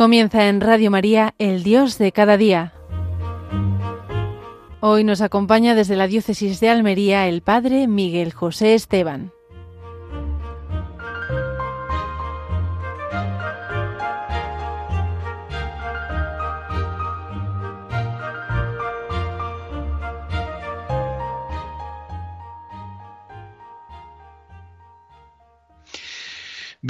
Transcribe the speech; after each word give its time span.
Comienza 0.00 0.48
en 0.48 0.62
Radio 0.62 0.90
María, 0.90 1.34
el 1.36 1.62
Dios 1.62 1.98
de 1.98 2.10
cada 2.10 2.38
día. 2.38 2.72
Hoy 4.80 5.04
nos 5.04 5.20
acompaña 5.20 5.74
desde 5.74 5.94
la 5.94 6.06
Diócesis 6.06 6.58
de 6.58 6.70
Almería 6.70 7.28
el 7.28 7.42
Padre 7.42 7.86
Miguel 7.86 8.32
José 8.32 8.72
Esteban. 8.72 9.30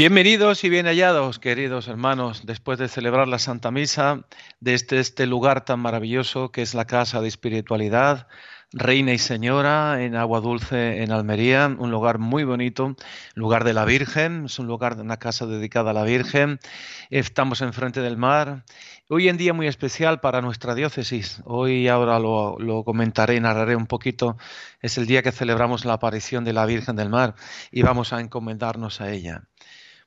Bienvenidos 0.00 0.64
y 0.64 0.70
bien 0.70 0.86
hallados, 0.86 1.38
queridos 1.38 1.86
hermanos, 1.86 2.46
después 2.46 2.78
de 2.78 2.88
celebrar 2.88 3.28
la 3.28 3.38
Santa 3.38 3.70
Misa 3.70 4.24
desde 4.58 4.98
este 4.98 5.26
lugar 5.26 5.66
tan 5.66 5.80
maravilloso 5.80 6.50
que 6.50 6.62
es 6.62 6.72
la 6.72 6.86
Casa 6.86 7.20
de 7.20 7.28
Espiritualidad, 7.28 8.26
Reina 8.72 9.12
y 9.12 9.18
Señora 9.18 10.02
en 10.02 10.16
Agua 10.16 10.40
Dulce 10.40 11.02
en 11.02 11.12
Almería, 11.12 11.66
un 11.78 11.90
lugar 11.90 12.18
muy 12.18 12.44
bonito, 12.44 12.96
lugar 13.34 13.64
de 13.64 13.74
la 13.74 13.84
Virgen, 13.84 14.46
es 14.46 14.58
un 14.58 14.68
lugar, 14.68 14.98
una 14.98 15.18
casa 15.18 15.44
dedicada 15.44 15.90
a 15.90 15.92
la 15.92 16.04
Virgen, 16.04 16.60
estamos 17.10 17.60
enfrente 17.60 18.00
del 18.00 18.16
mar. 18.16 18.64
Hoy 19.10 19.28
en 19.28 19.36
día 19.36 19.52
muy 19.52 19.66
especial 19.66 20.20
para 20.20 20.40
nuestra 20.40 20.74
diócesis, 20.74 21.42
hoy 21.44 21.88
ahora 21.88 22.18
lo, 22.18 22.58
lo 22.58 22.84
comentaré, 22.84 23.38
narraré 23.38 23.76
un 23.76 23.86
poquito, 23.86 24.38
es 24.80 24.96
el 24.96 25.04
día 25.04 25.22
que 25.22 25.30
celebramos 25.30 25.84
la 25.84 25.92
aparición 25.92 26.42
de 26.44 26.54
la 26.54 26.64
Virgen 26.64 26.96
del 26.96 27.10
Mar 27.10 27.34
y 27.70 27.82
vamos 27.82 28.14
a 28.14 28.20
encomendarnos 28.20 29.02
a 29.02 29.10
ella. 29.10 29.49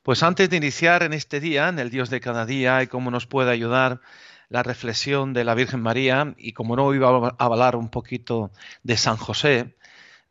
Pues 0.03 0.21
antes 0.21 0.49
de 0.49 0.57
iniciar 0.57 1.01
en 1.03 1.13
este 1.13 1.39
día, 1.39 1.69
en 1.69 1.79
el 1.79 1.89
Dios 1.89 2.09
de 2.09 2.19
cada 2.19 2.45
día, 2.45 2.83
y 2.83 2.87
cómo 2.87 3.09
nos 3.09 3.25
puede 3.25 3.51
ayudar 3.51 4.01
la 4.49 4.61
reflexión 4.61 5.31
de 5.31 5.45
la 5.45 5.55
Virgen 5.55 5.81
María, 5.81 6.35
y 6.37 6.51
como 6.51 6.75
no 6.75 6.93
iba 6.93 7.07
a 7.07 7.35
hablar 7.37 7.77
un 7.77 7.87
poquito 7.87 8.51
de 8.83 8.97
San 8.97 9.15
José, 9.15 9.77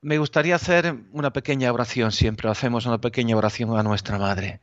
me 0.02 0.18
gustaría 0.18 0.56
hacer 0.56 0.94
una 1.12 1.32
pequeña 1.32 1.72
oración, 1.72 2.12
siempre 2.12 2.50
hacemos 2.50 2.84
una 2.84 3.00
pequeña 3.00 3.34
oración 3.34 3.78
a 3.78 3.82
nuestra 3.82 4.18
Madre. 4.18 4.60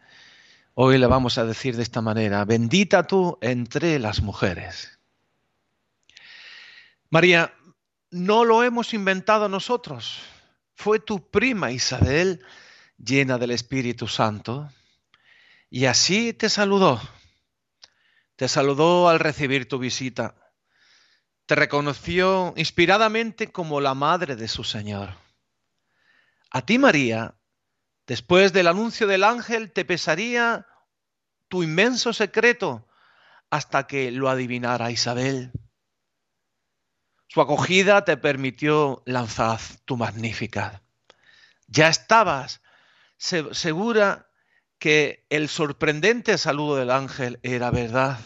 Hoy 0.76 1.00
le 1.00 1.08
vamos 1.08 1.40
a 1.40 1.46
decir 1.46 1.76
de 1.76 1.82
esta 1.84 2.02
manera, 2.02 2.46
bendita 2.46 3.08
tú 3.08 3.40
entre 3.42 3.98
las 3.98 4.22
mujeres. 4.22 5.00
María, 7.10 7.52
no 8.12 8.46
lo 8.46 8.64
hemos 8.64 8.94
inventado 8.94 9.50
nosotros, 9.50 10.22
fue 10.76 11.00
tu 11.00 11.32
prima 11.32 11.72
Isabel, 11.72 12.46
llena 13.04 13.40
del 13.40 13.52
Espíritu 13.52 14.08
Santo, 14.08 14.70
y 15.70 15.86
así 15.86 16.34
te 16.34 16.50
saludó. 16.50 17.02
Te 18.36 18.48
saludó 18.48 19.10
al 19.10 19.20
recibir 19.20 19.68
tu 19.68 19.80
visita. 19.80 20.36
Te 21.46 21.56
reconoció 21.56 22.54
inspiradamente 22.56 23.52
como 23.52 23.82
la 23.82 23.94
madre 23.94 24.36
de 24.36 24.48
su 24.48 24.64
Señor. 24.64 25.16
A 26.52 26.66
ti, 26.66 26.78
María, 26.78 27.36
después 28.08 28.54
del 28.54 28.68
anuncio 28.68 29.08
del 29.08 29.24
ángel, 29.24 29.72
te 29.72 29.86
pesaría 29.86 30.66
tu 31.48 31.64
inmenso 31.64 32.14
secreto 32.14 32.88
hasta 33.50 33.88
que 33.88 34.12
lo 34.12 34.30
adivinara 34.30 34.92
Isabel. 34.92 35.52
Su 37.28 37.42
acogida 37.42 38.06
te 38.06 38.18
permitió 38.18 39.04
lanzar 39.06 39.60
tu 39.86 39.98
magnífica. 39.98 40.82
Ya 41.68 41.88
estabas 41.88 42.62
segura 43.18 44.29
que 44.80 45.26
el 45.30 45.50
sorprendente 45.50 46.38
saludo 46.38 46.78
del 46.78 46.90
ángel 46.90 47.40
era 47.44 47.70
verdad. 47.70 48.20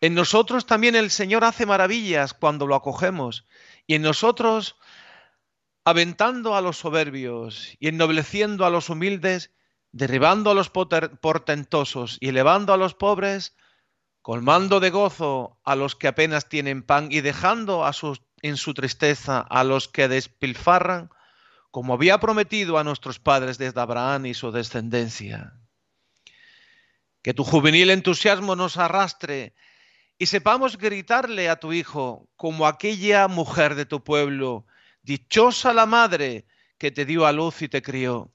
En 0.00 0.14
nosotros 0.14 0.66
también 0.66 0.94
el 0.96 1.10
Señor 1.10 1.44
hace 1.44 1.64
maravillas 1.64 2.34
cuando 2.34 2.66
lo 2.66 2.74
acogemos 2.74 3.46
y 3.86 3.94
en 3.94 4.02
nosotros, 4.02 4.76
aventando 5.84 6.54
a 6.54 6.60
los 6.60 6.78
soberbios 6.78 7.76
y 7.78 7.88
ennobleciendo 7.88 8.66
a 8.66 8.70
los 8.70 8.90
humildes, 8.90 9.52
derribando 9.92 10.50
a 10.50 10.54
los 10.54 10.70
portentosos 10.70 12.18
y 12.20 12.28
elevando 12.28 12.72
a 12.72 12.76
los 12.76 12.94
pobres, 12.94 13.56
colmando 14.22 14.80
de 14.80 14.90
gozo 14.90 15.58
a 15.64 15.76
los 15.76 15.96
que 15.96 16.08
apenas 16.08 16.48
tienen 16.48 16.82
pan 16.82 17.08
y 17.10 17.20
dejando 17.20 17.88
en 18.42 18.56
su 18.56 18.74
tristeza 18.74 19.40
a 19.40 19.64
los 19.64 19.88
que 19.88 20.08
despilfarran, 20.08 21.10
como 21.72 21.94
había 21.94 22.20
prometido 22.20 22.76
a 22.76 22.84
nuestros 22.84 23.18
padres 23.18 23.56
desde 23.56 23.80
Abraham 23.80 24.26
y 24.26 24.34
su 24.34 24.52
descendencia. 24.52 25.54
Que 27.22 27.32
tu 27.32 27.44
juvenil 27.44 27.90
entusiasmo 27.90 28.54
nos 28.54 28.76
arrastre 28.76 29.54
y 30.18 30.26
sepamos 30.26 30.76
gritarle 30.76 31.48
a 31.48 31.56
tu 31.56 31.72
Hijo 31.72 32.28
como 32.36 32.66
aquella 32.66 33.26
mujer 33.26 33.74
de 33.74 33.86
tu 33.86 34.04
pueblo, 34.04 34.66
dichosa 35.02 35.72
la 35.72 35.86
madre 35.86 36.46
que 36.76 36.90
te 36.90 37.06
dio 37.06 37.24
a 37.24 37.32
luz 37.32 37.62
y 37.62 37.68
te 37.68 37.80
crió. 37.80 38.34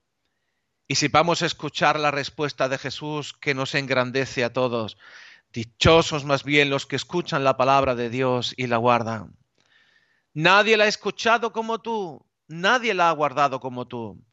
Y 0.87 0.95
sepamos 0.95 1.43
escuchar 1.43 1.99
la 1.99 2.09
respuesta 2.09 2.67
de 2.67 2.79
Jesús 2.79 3.33
que 3.33 3.53
nos 3.53 3.75
engrandece 3.75 4.43
a 4.45 4.51
todos. 4.51 4.97
Dichosos 5.53 6.25
más 6.25 6.43
bien 6.43 6.71
los 6.71 6.87
que 6.87 6.95
escuchan 6.95 7.43
la 7.43 7.55
palabra 7.55 7.93
de 7.93 8.09
Dios 8.09 8.55
y 8.57 8.65
la 8.65 8.77
guardan. 8.77 9.37
Nadie 10.33 10.75
la 10.75 10.85
ha 10.85 10.87
escuchado 10.87 11.51
como 11.51 11.79
tú, 11.79 12.26
nadie 12.47 12.93
la 12.93 13.09
ha 13.09 13.11
guardado 13.13 13.59
como 13.59 13.87
tú. 13.87 14.23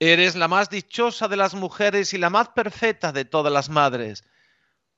Eres 0.00 0.36
la 0.36 0.46
más 0.46 0.70
dichosa 0.70 1.28
de 1.28 1.36
las 1.36 1.54
mujeres 1.54 2.14
y 2.14 2.18
la 2.18 2.30
más 2.30 2.50
perfecta 2.50 3.12
de 3.12 3.24
todas 3.24 3.52
las 3.52 3.68
madres, 3.68 4.24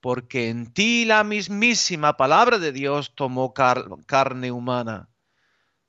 porque 0.00 0.48
en 0.48 0.72
ti 0.72 1.04
la 1.04 1.24
mismísima 1.24 2.16
palabra 2.16 2.58
de 2.58 2.72
Dios 2.72 3.14
tomó 3.14 3.54
carne 3.54 4.52
humana, 4.52 5.08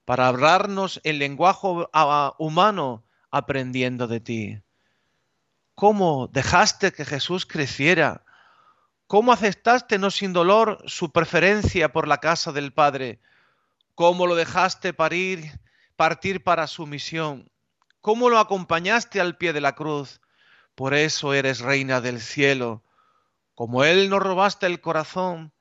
para 0.05 0.27
hablarnos 0.27 1.01
el 1.03 1.19
lenguaje 1.19 1.67
humano 2.38 3.03
aprendiendo 3.31 4.07
de 4.07 4.19
ti. 4.19 4.61
¿Cómo 5.75 6.29
dejaste 6.31 6.91
que 6.91 7.05
Jesús 7.05 7.45
creciera? 7.45 8.23
¿Cómo 9.07 9.33
aceptaste 9.33 10.00
no 10.00 10.09
sin 10.09 10.31
dolor 10.31 10.81
su 10.85 11.11
preferencia 11.11 11.91
por 11.91 12.07
la 12.07 12.19
casa 12.19 12.51
del 12.51 12.71
Padre? 12.71 13.19
¿Cómo 13.95 14.25
lo 14.25 14.35
dejaste 14.35 14.94
parir 14.94 15.51
partir 16.01 16.44
para 16.44 16.66
su 16.66 16.88
misión. 16.88 17.51
¿Cómo 18.00 18.31
lo 18.31 18.39
acompañaste 18.39 19.22
al 19.22 19.38
pie 19.38 19.53
de 19.53 19.62
la 19.62 19.75
cruz? 19.75 20.19
Por 20.73 20.95
eso 20.95 21.35
eres 21.35 21.59
reina 21.59 22.01
del 22.01 22.19
cielo. 22.22 22.84
Como 23.53 23.84
Él 23.84 24.09
nos 24.09 24.19
robaste 24.19 24.66
el 24.66 24.81
corazón, 24.81 25.53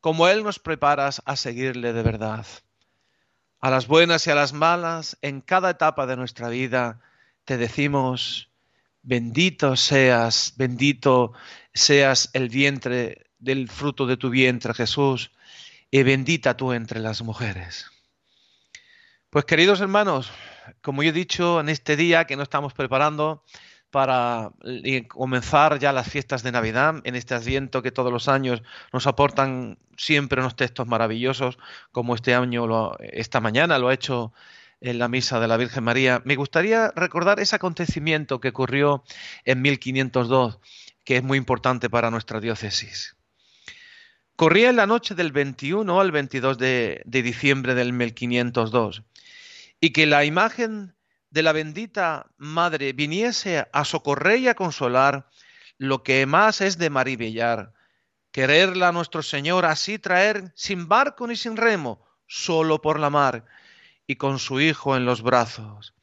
como 0.00 0.28
Él 0.28 0.44
nos 0.44 0.60
preparas 0.60 1.22
a 1.24 1.34
seguirle 1.34 1.92
de 1.92 2.04
verdad. 2.04 2.46
A 3.58 3.68
las 3.68 3.88
buenas 3.88 4.28
y 4.28 4.30
a 4.30 4.36
las 4.36 4.52
malas, 4.52 5.18
en 5.22 5.40
cada 5.40 5.70
etapa 5.70 6.06
de 6.06 6.14
nuestra 6.14 6.48
vida, 6.50 7.00
te 7.44 7.56
decimos, 7.56 8.48
bendito 9.02 9.74
seas, 9.74 10.54
bendito 10.56 11.32
seas 11.74 12.30
el 12.32 12.48
vientre 12.48 13.26
del 13.40 13.68
fruto 13.68 14.06
de 14.06 14.16
tu 14.16 14.30
vientre, 14.30 14.72
Jesús, 14.72 15.32
y 15.90 16.04
bendita 16.04 16.56
tú 16.56 16.74
entre 16.74 17.00
las 17.00 17.22
mujeres. 17.22 17.90
Pues 19.30 19.44
queridos 19.44 19.80
hermanos, 19.80 20.32
como 20.82 21.04
yo 21.04 21.10
he 21.10 21.12
dicho 21.12 21.60
en 21.60 21.68
este 21.68 21.94
día 21.94 22.24
que 22.24 22.34
nos 22.34 22.46
estamos 22.46 22.74
preparando 22.74 23.44
para 23.92 24.50
comenzar 25.06 25.78
ya 25.78 25.92
las 25.92 26.08
fiestas 26.08 26.42
de 26.42 26.50
Navidad, 26.50 26.96
en 27.04 27.14
este 27.14 27.34
asiento 27.34 27.80
que 27.80 27.92
todos 27.92 28.12
los 28.12 28.26
años 28.26 28.60
nos 28.92 29.06
aportan 29.06 29.78
siempre 29.96 30.40
unos 30.40 30.56
textos 30.56 30.88
maravillosos, 30.88 31.58
como 31.92 32.16
este 32.16 32.34
año, 32.34 32.96
esta 32.98 33.38
mañana 33.40 33.78
lo 33.78 33.88
ha 33.88 33.94
hecho 33.94 34.32
en 34.80 34.98
la 34.98 35.06
misa 35.06 35.38
de 35.38 35.46
la 35.46 35.56
Virgen 35.56 35.84
María, 35.84 36.22
me 36.24 36.34
gustaría 36.34 36.90
recordar 36.96 37.38
ese 37.38 37.54
acontecimiento 37.54 38.40
que 38.40 38.48
ocurrió 38.48 39.04
en 39.44 39.62
1502, 39.62 40.58
que 41.04 41.18
es 41.18 41.22
muy 41.22 41.38
importante 41.38 41.88
para 41.88 42.10
nuestra 42.10 42.40
diócesis. 42.40 43.14
Corría 44.34 44.70
en 44.70 44.76
la 44.76 44.86
noche 44.86 45.14
del 45.14 45.30
21 45.30 46.00
al 46.00 46.10
22 46.10 46.58
de, 46.58 47.02
de 47.04 47.22
diciembre 47.22 47.76
del 47.76 47.92
1502 47.92 49.04
y 49.80 49.92
que 49.92 50.06
la 50.06 50.24
imagen 50.24 50.94
de 51.30 51.42
la 51.42 51.52
bendita 51.52 52.30
Madre 52.36 52.92
viniese 52.92 53.66
a 53.72 53.84
socorrer 53.84 54.40
y 54.40 54.48
a 54.48 54.54
consolar 54.54 55.28
lo 55.78 56.02
que 56.02 56.26
más 56.26 56.60
es 56.60 56.76
de 56.76 56.90
maribillar, 56.90 57.72
quererla 58.32 58.88
a 58.88 58.92
nuestro 58.92 59.22
Señor 59.22 59.64
así 59.64 59.98
traer 59.98 60.52
sin 60.54 60.88
barco 60.88 61.26
ni 61.26 61.36
sin 61.36 61.56
remo, 61.56 62.04
solo 62.26 62.82
por 62.82 63.00
la 63.00 63.08
mar 63.08 63.46
y 64.06 64.16
con 64.16 64.38
su 64.38 64.60
Hijo 64.60 64.96
en 64.96 65.06
los 65.06 65.22
brazos. 65.22 65.94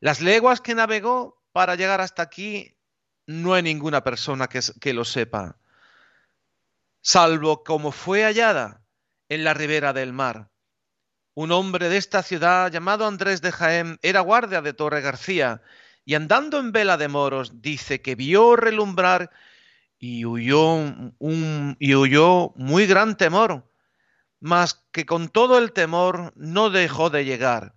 Las 0.00 0.20
leguas 0.20 0.60
que 0.60 0.74
navegó 0.74 1.42
para 1.52 1.76
llegar 1.76 2.00
hasta 2.00 2.22
aquí, 2.22 2.76
no 3.26 3.54
hay 3.54 3.62
ninguna 3.62 4.04
persona 4.04 4.48
que 4.48 4.92
lo 4.92 5.04
sepa, 5.04 5.56
salvo 7.00 7.64
como 7.64 7.92
fue 7.92 8.24
hallada 8.24 8.82
en 9.28 9.44
la 9.44 9.54
ribera 9.54 9.92
del 9.92 10.12
mar 10.12 10.49
un 11.34 11.52
hombre 11.52 11.88
de 11.88 11.96
esta 11.96 12.22
ciudad 12.22 12.70
llamado 12.70 13.06
Andrés 13.06 13.40
de 13.42 13.52
Jaén 13.52 13.98
era 14.02 14.20
guardia 14.20 14.62
de 14.62 14.72
Torre 14.72 15.00
García 15.00 15.62
y 16.04 16.14
andando 16.14 16.58
en 16.58 16.72
vela 16.72 16.96
de 16.96 17.08
moros 17.08 17.62
dice 17.62 18.02
que 18.02 18.14
vio 18.14 18.56
relumbrar 18.56 19.30
y 19.98 20.24
huyó, 20.24 20.78
y 21.78 21.94
huyó 21.94 22.52
muy 22.56 22.86
gran 22.86 23.16
temor, 23.16 23.70
mas 24.40 24.82
que 24.92 25.04
con 25.04 25.28
todo 25.28 25.58
el 25.58 25.72
temor 25.72 26.32
no 26.36 26.70
dejó 26.70 27.10
de 27.10 27.24
llegar. 27.24 27.74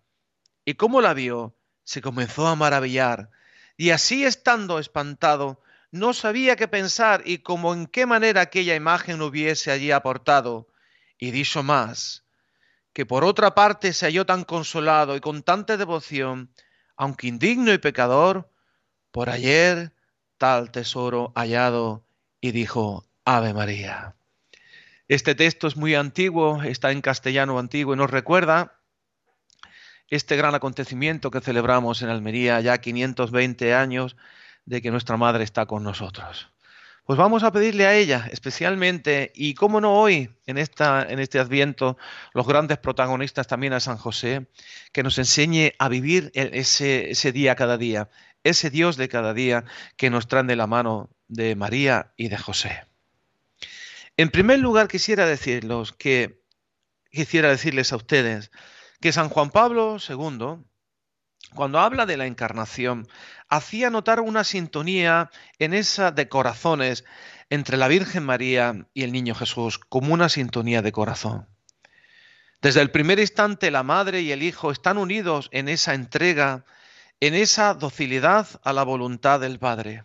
Y 0.63 0.75
como 0.75 1.01
la 1.01 1.13
vio, 1.13 1.57
se 1.83 2.01
comenzó 2.01 2.47
a 2.47 2.55
maravillar, 2.55 3.29
y 3.75 3.89
así 3.89 4.23
estando 4.23 4.79
espantado, 4.79 5.61
no 5.91 6.13
sabía 6.13 6.55
qué 6.55 6.67
pensar 6.67 7.21
y 7.25 7.39
como 7.39 7.73
en 7.73 7.85
qué 7.85 8.05
manera 8.05 8.41
aquella 8.41 8.73
imagen 8.73 9.21
hubiese 9.21 9.69
allí 9.69 9.91
aportado. 9.91 10.67
Y 11.19 11.31
dijo 11.31 11.61
más, 11.61 12.22
que 12.93 13.05
por 13.05 13.23
otra 13.23 13.55
parte 13.55 13.91
se 13.91 14.05
halló 14.05 14.25
tan 14.25 14.43
consolado 14.43 15.15
y 15.15 15.19
con 15.19 15.43
tanta 15.43 15.77
devoción, 15.77 16.51
aunque 16.95 17.27
indigno 17.27 17.73
y 17.73 17.79
pecador, 17.79 18.49
por 19.11 19.29
ayer 19.29 19.91
tal 20.37 20.71
tesoro 20.71 21.31
hallado, 21.35 22.03
y 22.39 22.51
dijo, 22.51 23.05
Ave 23.25 23.53
María. 23.53 24.15
Este 25.07 25.35
texto 25.35 25.67
es 25.67 25.75
muy 25.75 25.95
antiguo, 25.95 26.63
está 26.63 26.91
en 26.91 27.01
castellano 27.01 27.57
antiguo 27.59 27.93
y 27.93 27.97
nos 27.97 28.09
recuerda 28.09 28.79
este 30.09 30.35
gran 30.35 30.53
acontecimiento 30.53 31.31
que 31.31 31.41
celebramos 31.41 32.01
en 32.01 32.09
Almería 32.09 32.59
ya 32.61 32.77
520 32.79 33.73
años 33.73 34.15
de 34.65 34.81
que 34.81 34.91
nuestra 34.91 35.17
Madre 35.17 35.43
está 35.43 35.65
con 35.65 35.83
nosotros. 35.83 36.52
Pues 37.05 37.19
vamos 37.19 37.43
a 37.43 37.51
pedirle 37.51 37.85
a 37.85 37.95
ella 37.95 38.29
especialmente, 38.31 39.33
y 39.35 39.55
cómo 39.55 39.81
no 39.81 39.93
hoy, 39.93 40.29
en, 40.45 40.57
esta, 40.57 41.05
en 41.09 41.19
este 41.19 41.37
adviento, 41.37 41.97
los 42.33 42.47
grandes 42.47 42.77
protagonistas 42.77 43.45
también 43.45 43.73
a 43.73 43.81
San 43.81 43.97
José, 43.97 44.47
que 44.93 45.03
nos 45.03 45.17
enseñe 45.17 45.73
a 45.79 45.89
vivir 45.89 46.31
ese, 46.33 47.11
ese 47.11 47.33
día 47.33 47.55
cada 47.55 47.77
día, 47.77 48.09
ese 48.45 48.69
Dios 48.69 48.95
de 48.95 49.09
cada 49.09 49.33
día 49.33 49.65
que 49.97 50.09
nos 50.09 50.27
trae 50.27 50.43
de 50.43 50.55
la 50.55 50.65
mano 50.65 51.09
de 51.27 51.57
María 51.57 52.13
y 52.15 52.29
de 52.29 52.37
José. 52.37 52.85
En 54.15 54.29
primer 54.29 54.59
lugar, 54.59 54.87
quisiera 54.87 55.25
decirlos 55.25 55.91
que 55.91 56.41
quisiera 57.11 57.49
decirles 57.49 57.91
a 57.91 57.97
ustedes 57.97 58.49
que 59.01 59.11
San 59.11 59.27
Juan 59.27 59.49
Pablo 59.49 59.97
II, 59.97 60.63
cuando 61.53 61.79
habla 61.79 62.05
de 62.05 62.17
la 62.17 62.25
encarnación, 62.25 63.07
hacía 63.49 63.89
notar 63.89 64.19
una 64.19 64.43
sintonía 64.43 65.29
en 65.59 65.73
esa 65.73 66.11
de 66.11 66.27
corazones 66.27 67.05
entre 67.49 67.77
la 67.77 67.87
Virgen 67.87 68.25
María 68.25 68.87
y 68.93 69.03
el 69.03 69.11
Niño 69.11 69.35
Jesús, 69.35 69.77
como 69.77 70.13
una 70.13 70.29
sintonía 70.29 70.81
de 70.81 70.91
corazón. 70.91 71.47
Desde 72.61 72.81
el 72.81 72.91
primer 72.91 73.19
instante 73.19 73.71
la 73.71 73.83
Madre 73.83 74.21
y 74.21 74.31
el 74.31 74.41
Hijo 74.41 74.71
están 74.71 74.97
unidos 74.97 75.49
en 75.51 75.67
esa 75.67 75.93
entrega, 75.93 76.65
en 77.19 77.35
esa 77.35 77.73
docilidad 77.73 78.47
a 78.63 78.73
la 78.73 78.83
voluntad 78.83 79.39
del 79.39 79.59
Padre. 79.59 80.03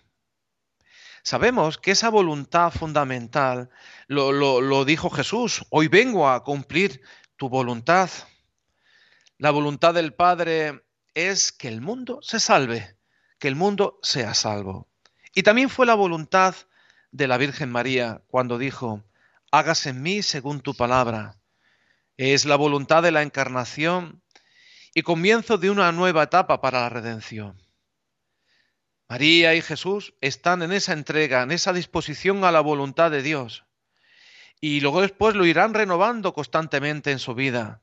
Sabemos 1.23 1.79
que 1.79 1.93
esa 1.93 2.09
voluntad 2.09 2.73
fundamental 2.73 3.71
lo, 4.09 4.33
lo 4.33 4.85
dijo 4.85 5.11
Jesús, 5.11 5.65
hoy 5.71 5.89
vengo 5.89 6.29
a 6.29 6.43
cumplir 6.43 7.01
tu 7.37 7.49
voluntad. 7.49 8.11
La 9.37 9.51
voluntad 9.51 9.95
del 9.95 10.15
Padre 10.15 10.83
es 11.19 11.51
que 11.51 11.67
el 11.67 11.81
mundo 11.81 12.21
se 12.23 12.39
salve, 12.39 12.97
que 13.41 13.49
el 13.49 13.57
mundo 13.57 13.99
sea 14.03 14.35
salvo. 14.35 14.89
Y 15.35 15.43
también 15.43 15.69
fue 15.69 15.85
la 15.85 15.95
voluntad 15.95 16.55
de 17.11 17.27
la 17.27 17.39
Virgen 17.39 17.71
María 17.71 18.23
cuando 18.29 18.57
dijo, 18.57 19.03
hágase 19.51 19.91
en 19.91 20.01
mí 20.01 20.23
según 20.23 20.61
tu 20.61 20.77
palabra. 20.77 21.37
Es 22.17 22.45
la 22.45 22.55
voluntad 22.55 23.03
de 23.03 23.11
la 23.11 23.23
encarnación 23.23 24.23
y 24.95 25.03
comienzo 25.03 25.59
de 25.59 25.71
una 25.71 25.91
nueva 25.91 26.23
etapa 26.23 26.61
para 26.61 26.83
la 26.83 26.89
redención. 26.89 27.61
María 29.09 29.57
y 29.57 29.63
Jesús 29.63 30.15
están 30.21 30.63
en 30.63 30.71
esa 30.71 30.93
entrega, 30.93 31.43
en 31.43 31.51
esa 31.51 31.73
disposición 31.73 32.45
a 32.45 32.53
la 32.53 32.61
voluntad 32.61 33.11
de 33.11 33.23
Dios. 33.23 33.65
Y 34.61 34.81
luego 34.83 35.01
después 35.01 35.35
lo 35.35 35.47
irán 35.47 35.75
renovando 35.75 36.33
constantemente 36.33 37.11
en 37.11 37.19
su 37.19 37.35
vida. 37.35 37.83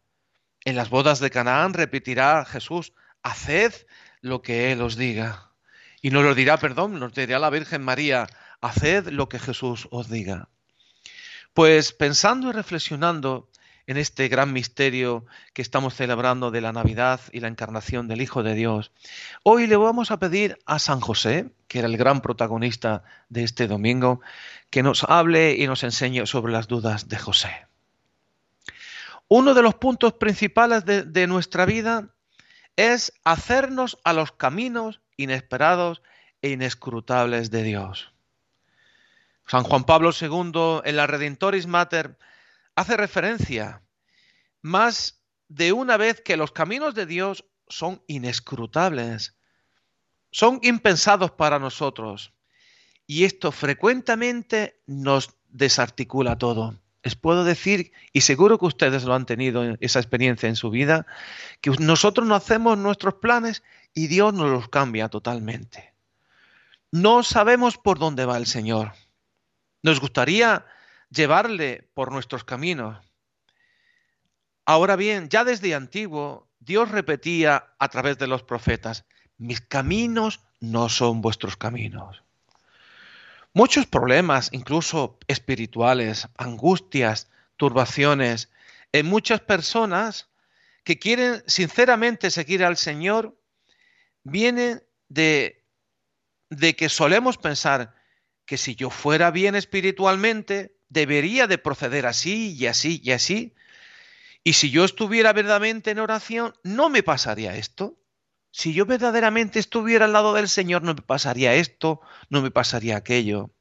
En 0.63 0.77
las 0.77 0.89
bodas 0.89 1.19
de 1.19 1.31
Canaán 1.31 1.73
repetirá 1.73 2.45
Jesús, 2.45 2.93
haced 3.25 3.73
lo 4.21 4.41
que 4.41 4.71
Él 4.71 4.81
os 4.81 4.95
diga. 4.95 5.49
Y 6.01 6.11
nos 6.11 6.23
lo 6.23 6.35
dirá, 6.35 6.57
perdón, 6.57 6.99
nos 6.99 7.13
dirá 7.13 7.39
la 7.39 7.49
Virgen 7.49 7.81
María, 7.81 8.27
haced 8.61 9.07
lo 9.09 9.27
que 9.27 9.39
Jesús 9.39 9.87
os 9.89 10.09
diga. 10.09 10.49
Pues 11.53 11.91
pensando 11.91 12.49
y 12.49 12.51
reflexionando 12.51 13.49
en 13.87 13.97
este 13.97 14.27
gran 14.27 14.53
misterio 14.53 15.25
que 15.53 15.63
estamos 15.63 15.95
celebrando 15.95 16.51
de 16.51 16.61
la 16.61 16.71
Navidad 16.71 17.19
y 17.31 17.39
la 17.39 17.47
encarnación 17.47 18.07
del 18.07 18.21
Hijo 18.21 18.43
de 18.43 18.53
Dios, 18.53 18.91
hoy 19.41 19.65
le 19.65 19.75
vamos 19.75 20.11
a 20.11 20.19
pedir 20.19 20.59
a 20.67 20.77
San 20.77 20.99
José, 20.99 21.51
que 21.67 21.79
era 21.79 21.87
el 21.87 21.97
gran 21.97 22.21
protagonista 22.21 23.03
de 23.29 23.43
este 23.43 23.67
domingo, 23.67 24.21
que 24.69 24.83
nos 24.83 25.03
hable 25.03 25.55
y 25.55 25.65
nos 25.65 25.83
enseñe 25.83 26.27
sobre 26.27 26.53
las 26.53 26.67
dudas 26.67 27.07
de 27.07 27.17
José. 27.17 27.67
Uno 29.27 29.55
de 29.55 29.63
los 29.63 29.73
puntos 29.75 30.13
principales 30.13 30.85
de, 30.85 31.01
de 31.01 31.25
nuestra 31.25 31.65
vida 31.65 32.14
es 32.75 33.13
hacernos 33.23 33.97
a 34.03 34.13
los 34.13 34.31
caminos 34.31 35.01
inesperados 35.17 36.01
e 36.41 36.49
inescrutables 36.49 37.51
de 37.51 37.63
Dios. 37.63 38.11
San 39.47 39.63
Juan 39.63 39.83
Pablo 39.83 40.11
II 40.19 40.81
en 40.83 40.95
la 40.95 41.07
Redentoris 41.07 41.67
Mater 41.67 42.17
hace 42.75 42.97
referencia 42.97 43.81
más 44.61 45.21
de 45.47 45.71
una 45.71 45.97
vez 45.97 46.21
que 46.21 46.37
los 46.37 46.51
caminos 46.51 46.95
de 46.95 47.05
Dios 47.05 47.45
son 47.67 48.01
inescrutables, 48.07 49.35
son 50.31 50.59
impensados 50.63 51.31
para 51.31 51.59
nosotros 51.59 52.33
y 53.07 53.23
esto 53.23 53.51
frecuentemente 53.51 54.81
nos 54.87 55.37
desarticula 55.49 56.37
todo 56.37 56.79
les 57.05 57.15
puedo 57.15 57.43
decir, 57.43 57.91
y 58.13 58.21
seguro 58.21 58.57
que 58.57 58.65
ustedes 58.65 59.03
lo 59.03 59.13
han 59.13 59.27
tenido 59.27 59.77
esa 59.79 59.99
experiencia 59.99 60.49
en 60.49 60.55
su 60.55 60.71
vida, 60.71 61.05
que 61.61 61.69
nosotros 61.69 62.25
no 62.25 62.33
hacemos 62.33 62.79
nuestros 62.79 63.13
planes 63.15 63.61
y 63.93 64.07
Dios 64.07 64.33
nos 64.33 64.49
los 64.49 64.69
cambia 64.69 65.07
totalmente. 65.07 65.93
No 66.91 67.21
sabemos 67.21 67.77
por 67.77 67.99
dónde 67.99 68.25
va 68.25 68.37
el 68.37 68.47
Señor. 68.47 68.93
Nos 69.83 69.99
gustaría 69.99 70.65
llevarle 71.11 71.87
por 71.93 72.11
nuestros 72.11 72.43
caminos. 72.43 72.97
Ahora 74.65 74.95
bien, 74.95 75.29
ya 75.29 75.43
desde 75.43 75.75
antiguo, 75.75 76.49
Dios 76.59 76.89
repetía 76.89 77.75
a 77.77 77.87
través 77.89 78.17
de 78.17 78.25
los 78.25 78.41
profetas, 78.41 79.05
mis 79.37 79.61
caminos 79.61 80.41
no 80.59 80.89
son 80.89 81.21
vuestros 81.21 81.55
caminos. 81.55 82.24
Muchos 83.55 83.85
problemas, 83.85 84.49
incluso 84.51 85.17
espirituales, 85.29 86.27
angustias, 86.37 87.29
turbaciones, 87.55 88.51
en 88.91 89.05
muchas 89.05 89.39
personas 89.39 90.27
que 90.83 90.99
quieren 90.99 91.41
sinceramente 91.47 92.31
seguir 92.31 92.65
al 92.65 92.75
Señor, 92.75 93.39
vienen 94.23 94.83
de, 95.07 95.63
de 96.49 96.75
que 96.75 96.89
solemos 96.89 97.37
pensar 97.37 97.95
que 98.45 98.57
si 98.57 98.75
yo 98.75 98.89
fuera 98.89 99.31
bien 99.31 99.55
espiritualmente, 99.55 100.75
debería 100.89 101.47
de 101.47 101.57
proceder 101.57 102.07
así 102.07 102.57
y 102.59 102.65
así 102.65 102.99
y 103.01 103.11
así. 103.11 103.55
Y 104.43 104.51
si 104.51 104.69
yo 104.69 104.83
estuviera 104.83 105.31
verdaderamente 105.31 105.91
en 105.91 105.99
oración, 105.99 106.53
no 106.63 106.89
me 106.89 107.03
pasaría 107.03 107.55
esto. 107.55 107.97
Si 108.57 108.73
yo 108.73 108.85
verdaderamente 108.85 109.59
estuviera 109.59 110.05
al 110.05 110.13
lado 110.13 110.33
del 110.33 110.47
Señor, 110.47 110.81
no 110.81 110.93
me 110.93 111.01
pasaría 111.01 111.55
esto, 111.55 111.99
no 112.29 112.41
me 112.41 112.51
pasaría 112.51 112.95
aquello. 112.95 113.51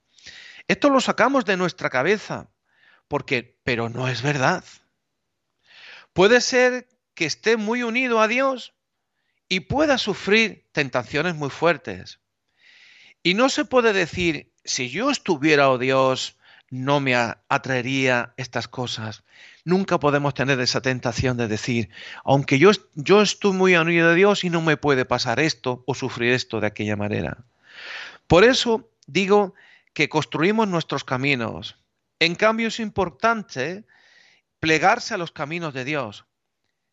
Esto 0.69 0.89
lo 0.89 1.01
sacamos 1.01 1.45
de 1.45 1.57
nuestra 1.57 1.91
cabeza, 1.91 2.53
porque, 3.09 3.59
pero 3.65 3.89
no 3.89 4.07
es 4.07 4.23
verdad. 4.23 4.63
Puede 6.13 6.41
ser 6.41 6.89
que 7.15 7.25
esté 7.25 7.57
muy 7.57 7.83
unido 7.83 8.21
a 8.21 8.29
Dios 8.29 8.73
y 9.49 9.61
pueda 9.61 9.99
sufrir 9.99 10.69
tentaciones 10.71 11.35
muy 11.35 11.51
fuertes. 11.51 12.21
Y 13.21 13.35
no 13.35 13.49
se 13.49 13.65
puede 13.65 13.93
decir, 13.93 14.53
si 14.65 14.91
yo 14.91 15.11
estuviera, 15.11 15.71
oh 15.71 15.79
Dios, 15.79 16.39
no 16.75 16.99
me 16.99 17.15
atraería 17.15 18.35
estas 18.37 18.67
cosas. 18.67 19.23
Nunca 19.65 20.01
podemos 20.01 20.35
tener 20.35 20.59
esa 20.59 20.81
tentación 20.81 21.37
de 21.37 21.47
decir, 21.47 21.89
aunque 22.25 22.59
yo, 22.59 22.73
yo 22.95 23.23
estoy 23.23 23.53
muy 23.53 23.77
unido 23.77 24.11
a 24.11 24.15
Dios 24.15 24.43
y 24.43 24.51
no 24.51 24.61
me 24.61 24.77
puede 24.77 25.05
pasar 25.05 25.39
esto 25.39 25.85
o 25.87 25.95
sufrir 25.95 26.33
esto 26.33 26.61
de 26.61 26.67
aquella 26.67 26.97
manera. 26.97 27.45
Por 28.27 28.43
eso 28.43 28.91
digo 29.07 29.55
que 29.93 30.09
construimos 30.09 30.67
nuestros 30.67 31.05
caminos. 31.05 31.79
En 32.19 32.35
cambio 32.35 32.67
es 32.67 32.81
importante 32.81 33.85
plegarse 34.59 35.15
a 35.15 35.19
los 35.19 35.31
caminos 35.31 35.75
de 35.75 35.85
Dios, 35.85 36.25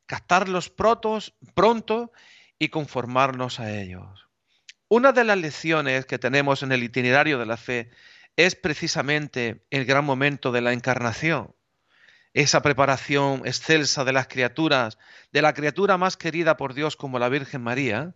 captarlos 0.06 0.70
protos, 0.70 1.34
pronto 1.56 2.12
y 2.60 2.70
conformarnos 2.70 3.60
a 3.60 3.72
ellos. 3.72 4.28
Una 4.90 5.12
de 5.12 5.24
las 5.24 5.40
lecciones 5.40 6.06
que 6.06 6.20
tenemos 6.20 6.62
en 6.62 6.72
el 6.72 6.84
itinerario 6.84 7.40
de 7.40 7.48
la 7.48 7.58
fe 7.58 7.90
es 8.36 8.56
precisamente 8.56 9.66
el 9.70 9.86
gran 9.86 10.06
momento 10.06 10.52
de 10.52 10.62
la 10.62 10.74
encarnación 10.74 11.54
esa 12.34 12.62
preparación 12.62 13.42
excelsa 13.46 14.04
de 14.04 14.14
las 14.14 14.28
criaturas, 14.28 14.98
de 15.32 15.42
la 15.42 15.54
criatura 15.54 15.98
más 15.98 16.18
querida 16.18 16.58
por 16.58 16.74
Dios 16.74 16.96
como 16.96 17.20
la 17.20 17.30
Virgen 17.30 17.62
María, 17.62 18.16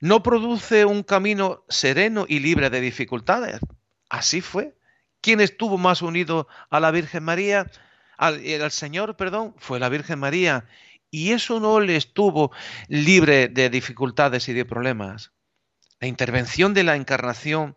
no 0.00 0.22
produce 0.22 0.84
un 0.84 1.02
camino 1.02 1.64
sereno 1.68 2.26
y 2.28 2.40
libre 2.40 2.70
de 2.70 2.80
dificultades. 2.80 3.60
así 4.08 4.40
fue. 4.40 4.76
¿Quién 5.20 5.40
estuvo 5.40 5.78
más 5.78 6.02
unido 6.02 6.48
a 6.68 6.80
la 6.80 6.90
Virgen 6.90 7.22
María? 7.22 7.70
Al, 8.18 8.42
al, 8.60 8.70
Señor, 8.72 9.16
perdón, 9.16 9.54
fue 9.56 9.78
la 9.78 9.88
Virgen 9.88 10.18
María. 10.18 10.66
Y 11.10 11.32
eso 11.32 11.60
no 11.60 11.78
le 11.80 11.96
estuvo 11.96 12.50
libre 12.88 13.48
de 13.48 13.70
dificultades 13.70 14.48
y 14.48 14.52
de 14.52 14.64
problemas. 14.64 15.32
La 16.00 16.08
intervención 16.08 16.74
de 16.74 16.82
la 16.82 16.96
encarnación 16.96 17.76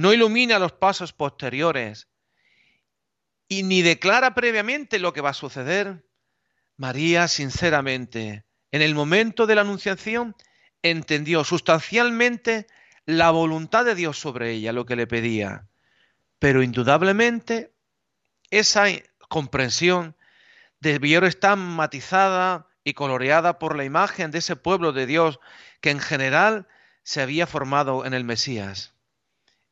no 0.00 0.14
ilumina 0.14 0.58
los 0.58 0.72
pasos 0.72 1.12
posteriores 1.12 2.08
y 3.48 3.62
ni 3.64 3.82
declara 3.82 4.34
previamente 4.34 4.98
lo 4.98 5.12
que 5.12 5.20
va 5.20 5.30
a 5.30 5.34
suceder. 5.34 6.06
María, 6.76 7.28
sinceramente, 7.28 8.46
en 8.70 8.80
el 8.80 8.94
momento 8.94 9.46
de 9.46 9.56
la 9.56 9.60
anunciación, 9.60 10.34
entendió 10.82 11.44
sustancialmente 11.44 12.66
la 13.04 13.30
voluntad 13.30 13.84
de 13.84 13.94
Dios 13.94 14.18
sobre 14.18 14.52
ella, 14.52 14.72
lo 14.72 14.86
que 14.86 14.96
le 14.96 15.06
pedía. 15.06 15.68
Pero 16.38 16.62
indudablemente 16.62 17.74
esa 18.50 18.86
comprensión 19.28 20.16
debió 20.80 21.26
estar 21.26 21.58
matizada 21.58 22.68
y 22.84 22.94
coloreada 22.94 23.58
por 23.58 23.76
la 23.76 23.84
imagen 23.84 24.30
de 24.30 24.38
ese 24.38 24.56
pueblo 24.56 24.92
de 24.92 25.04
Dios 25.04 25.40
que 25.82 25.90
en 25.90 26.00
general 26.00 26.68
se 27.02 27.20
había 27.20 27.46
formado 27.46 28.06
en 28.06 28.14
el 28.14 28.24
Mesías. 28.24 28.94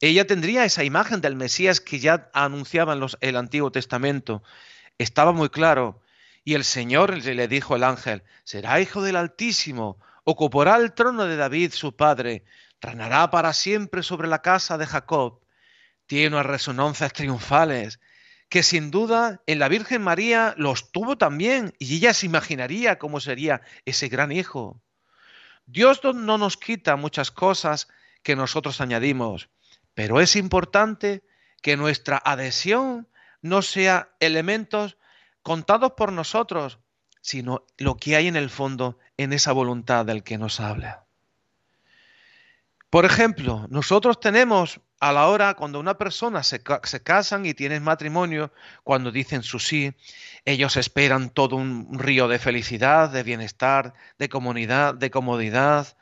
Ella 0.00 0.26
tendría 0.26 0.64
esa 0.64 0.85
imagen 0.85 1.21
del 1.21 1.35
Mesías 1.35 1.81
que 1.81 1.99
ya 1.99 2.31
anunciaban 2.33 3.00
los, 3.00 3.19
el 3.21 3.37
Antiguo 3.37 3.73
Testamento. 3.73 4.43
Estaba 4.99 5.33
muy 5.33 5.49
claro. 5.49 6.02
Y 6.45 6.55
el 6.55 6.64
Señor 6.64 7.17
le 7.17 7.49
dijo 7.49 7.75
al 7.75 7.85
ángel, 7.85 8.23
será 8.45 8.81
hijo 8.81 9.02
del 9.02 9.17
Altísimo, 9.17 9.99
ocupará 10.25 10.76
el 10.76 10.95
trono 10.95 11.25
de 11.25 11.37
David 11.37 11.73
su 11.73 11.95
padre, 11.95 12.45
reinará 12.81 13.31
para 13.31 13.52
siempre 13.52 14.02
sobre 14.02 14.28
la 14.28 14.40
casa 14.40 14.78
de 14.78 14.87
Jacob. 14.87 15.40
Tiene 16.07 16.37
unas 16.37 16.47
resonancias 16.47 17.12
triunfales 17.12 18.00
que 18.49 18.62
sin 18.62 18.90
duda 18.90 19.43
en 19.47 19.59
la 19.59 19.69
Virgen 19.69 20.02
María 20.02 20.55
los 20.57 20.90
tuvo 20.90 21.19
también 21.19 21.75
y 21.78 21.97
ella 21.97 22.14
se 22.14 22.26
imaginaría 22.26 22.99
cómo 22.99 23.21
sería 23.21 23.61
ese 23.85 24.09
gran 24.09 24.33
hijo. 24.33 24.81
Dios 25.67 26.00
no 26.02 26.38
nos 26.38 26.57
quita 26.57 26.97
muchas 26.97 27.31
cosas 27.31 27.88
que 28.23 28.37
nosotros 28.37 28.81
añadimos, 28.81 29.50
pero 29.99 30.21
es 30.21 30.37
importante 30.37 31.25
que 31.61 31.76
nuestra 31.76 32.23
adhesión 32.25 33.09
no 33.43 33.62
sea 33.62 34.11
elementos 34.21 34.97
contados 35.43 35.95
por 35.97 36.12
nosotros, 36.12 36.78
sino 37.21 37.67
lo 37.78 37.97
que 37.97 38.14
hay 38.14 38.28
en 38.28 38.37
el 38.37 38.49
fondo 38.49 39.00
en 39.17 39.33
esa 39.33 39.50
voluntad 39.50 40.07
del 40.07 40.23
que 40.23 40.38
nos 40.38 40.61
habla. 40.61 41.05
Por 42.90 43.07
ejemplo, 43.07 43.67
nosotros 43.71 44.21
tenemos 44.21 44.81
a 45.00 45.12
la 45.12 45.26
hora 45.26 45.55
cuando 45.55 45.81
una 45.81 45.99
persona 45.99 46.45
se, 46.45 46.62
se, 46.85 47.02
casan 47.02 47.45
y 47.45 47.55
tienen 47.55 47.83
matrimonio, 47.83 48.52
cuando 48.85 49.11
dicen 49.11 49.43
su 49.43 49.59
sí, 49.59 49.95
ellos 50.45 50.76
esperan 50.76 51.31
todo 51.31 51.57
un 51.57 51.99
río 51.99 52.28
de 52.28 52.38
felicidad, 52.38 53.11
de 53.11 53.25
bienestar, 53.25 53.95
de 54.17 54.28
comunidad, 54.28 54.95
de 54.95 55.11
comodidad. 55.11 55.97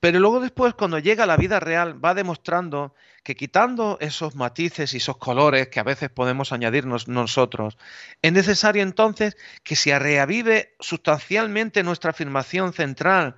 Pero 0.00 0.20
luego 0.20 0.40
después, 0.40 0.74
cuando 0.74 0.98
llega 0.98 1.26
la 1.26 1.36
vida 1.36 1.58
real, 1.60 2.02
va 2.02 2.14
demostrando 2.14 2.94
que 3.24 3.34
quitando 3.34 3.98
esos 4.00 4.36
matices 4.36 4.94
y 4.94 4.98
esos 4.98 5.16
colores 5.16 5.68
que 5.68 5.80
a 5.80 5.84
veces 5.84 6.08
podemos 6.08 6.52
añadirnos 6.52 7.08
nosotros, 7.08 7.76
es 8.22 8.32
necesario 8.32 8.82
entonces 8.82 9.36
que 9.64 9.76
se 9.76 9.98
reavive 9.98 10.76
sustancialmente 10.78 11.82
nuestra 11.82 12.10
afirmación 12.10 12.72
central 12.72 13.36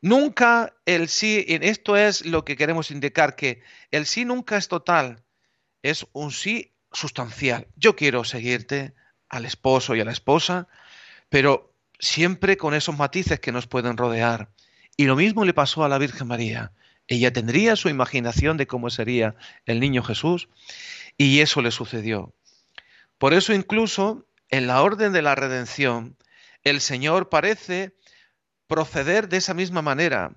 Nunca 0.00 0.76
el 0.86 1.08
sí, 1.08 1.44
esto 1.48 1.96
es 1.96 2.24
lo 2.24 2.44
que 2.44 2.56
queremos 2.56 2.90
indicar, 2.90 3.34
que 3.34 3.62
el 3.90 4.06
sí 4.06 4.24
nunca 4.24 4.56
es 4.56 4.68
total, 4.68 5.24
es 5.82 6.06
un 6.12 6.30
sí 6.30 6.76
sustancial. 6.92 7.66
Yo 7.74 7.96
quiero 7.96 8.22
seguirte 8.22 8.94
al 9.28 9.44
esposo 9.44 9.96
y 9.96 10.00
a 10.00 10.04
la 10.04 10.12
esposa, 10.12 10.68
pero 11.28 11.74
siempre 11.98 12.56
con 12.56 12.74
esos 12.74 12.96
matices 12.96 13.40
que 13.40 13.50
nos 13.50 13.66
pueden 13.66 13.96
rodear. 13.96 14.50
Y 15.00 15.04
lo 15.04 15.14
mismo 15.14 15.44
le 15.44 15.54
pasó 15.54 15.84
a 15.84 15.88
la 15.88 15.96
Virgen 15.96 16.26
María. 16.26 16.72
Ella 17.06 17.32
tendría 17.32 17.76
su 17.76 17.88
imaginación 17.88 18.56
de 18.56 18.66
cómo 18.66 18.90
sería 18.90 19.36
el 19.64 19.78
niño 19.78 20.02
Jesús 20.02 20.48
y 21.16 21.38
eso 21.38 21.62
le 21.62 21.70
sucedió. 21.70 22.34
Por 23.16 23.32
eso 23.32 23.52
incluso 23.52 24.26
en 24.48 24.66
la 24.66 24.82
orden 24.82 25.12
de 25.12 25.22
la 25.22 25.36
redención, 25.36 26.16
el 26.64 26.80
Señor 26.80 27.28
parece 27.28 27.96
proceder 28.66 29.28
de 29.28 29.36
esa 29.36 29.54
misma 29.54 29.82
manera. 29.82 30.32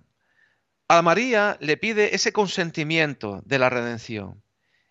A 0.87 1.01
María 1.01 1.57
le 1.59 1.75
pide 1.75 2.13
ese 2.13 2.31
consentimiento 2.31 3.41
de 3.43 3.57
la 3.57 3.71
redención. 3.71 4.43